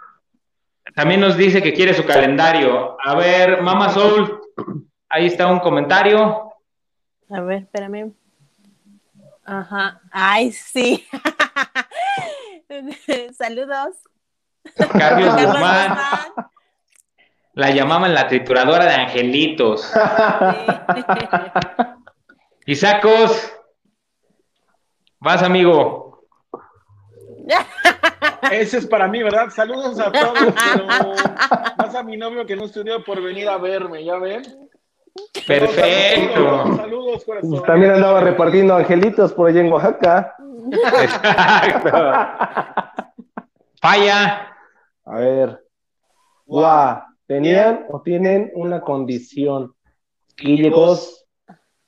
[0.95, 2.97] También nos dice que quiere su calendario.
[3.03, 4.41] A ver, Mama Soul,
[5.09, 6.53] ahí está un comentario.
[7.31, 8.13] A ver, espérame.
[9.47, 10.01] Ajá.
[10.11, 11.07] Ay, sí.
[13.39, 13.97] Saludos.
[14.99, 15.99] Carlos Guzmán.
[17.55, 19.91] La llamaban la trituradora de angelitos.
[22.67, 23.53] Isacos.
[25.21, 26.27] Vas, amigo.
[28.51, 29.51] Ese es para mí, ¿verdad?
[29.51, 30.87] Saludos a todos, pero
[31.79, 34.43] más a mi novio que no estudió por venir a verme, ¿ya ven?
[35.47, 36.35] Perfecto.
[36.35, 37.51] Saludos, saludos, corazón.
[37.51, 40.37] Pues también andaba repartiendo angelitos por allá en Oaxaca.
[41.03, 41.91] Exacto.
[43.81, 44.57] Falla.
[45.05, 45.63] A ver.
[47.27, 49.75] ¿Tenían o tienen una condición?
[50.37, 51.25] Guille Cos.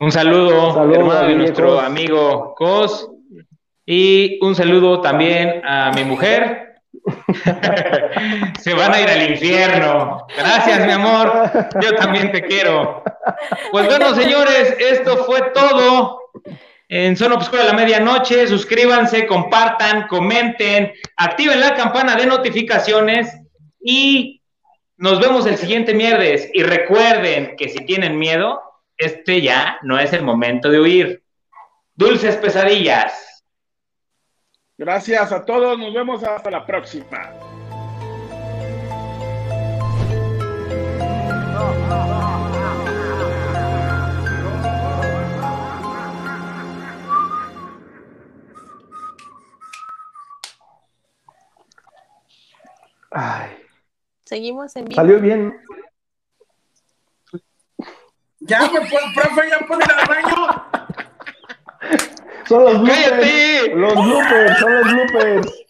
[0.01, 3.11] Un saludo, Saludo hermano de nuestro amigo Cos.
[3.87, 6.68] Y un saludo también a mi mujer.
[8.61, 10.27] Se van a ir al infierno.
[10.37, 11.51] Gracias, mi amor.
[11.81, 13.03] Yo también te quiero.
[13.71, 16.31] Pues bueno, señores, esto fue todo
[16.89, 18.47] en Zona Obscura de la Medianoche.
[18.47, 23.37] Suscríbanse, compartan, comenten, activen la campana de notificaciones
[23.81, 24.43] y
[24.97, 26.51] nos vemos el siguiente miércoles.
[26.53, 28.61] Y recuerden que si tienen miedo,
[28.97, 31.23] este ya no es el momento de huir.
[31.95, 33.28] Dulces pesadillas.
[34.79, 37.33] Gracias a todos, nos vemos hasta la próxima.
[53.11, 53.57] Ay,
[54.27, 54.95] Seguimos en vivo.
[54.95, 55.61] salió bien.
[58.39, 60.69] Ya me puedo, profe, ya ir al baño.
[62.49, 63.11] Son los bloopers.
[63.11, 63.75] ¡Cállate!
[63.75, 65.47] Los bloopers, son los bloopers.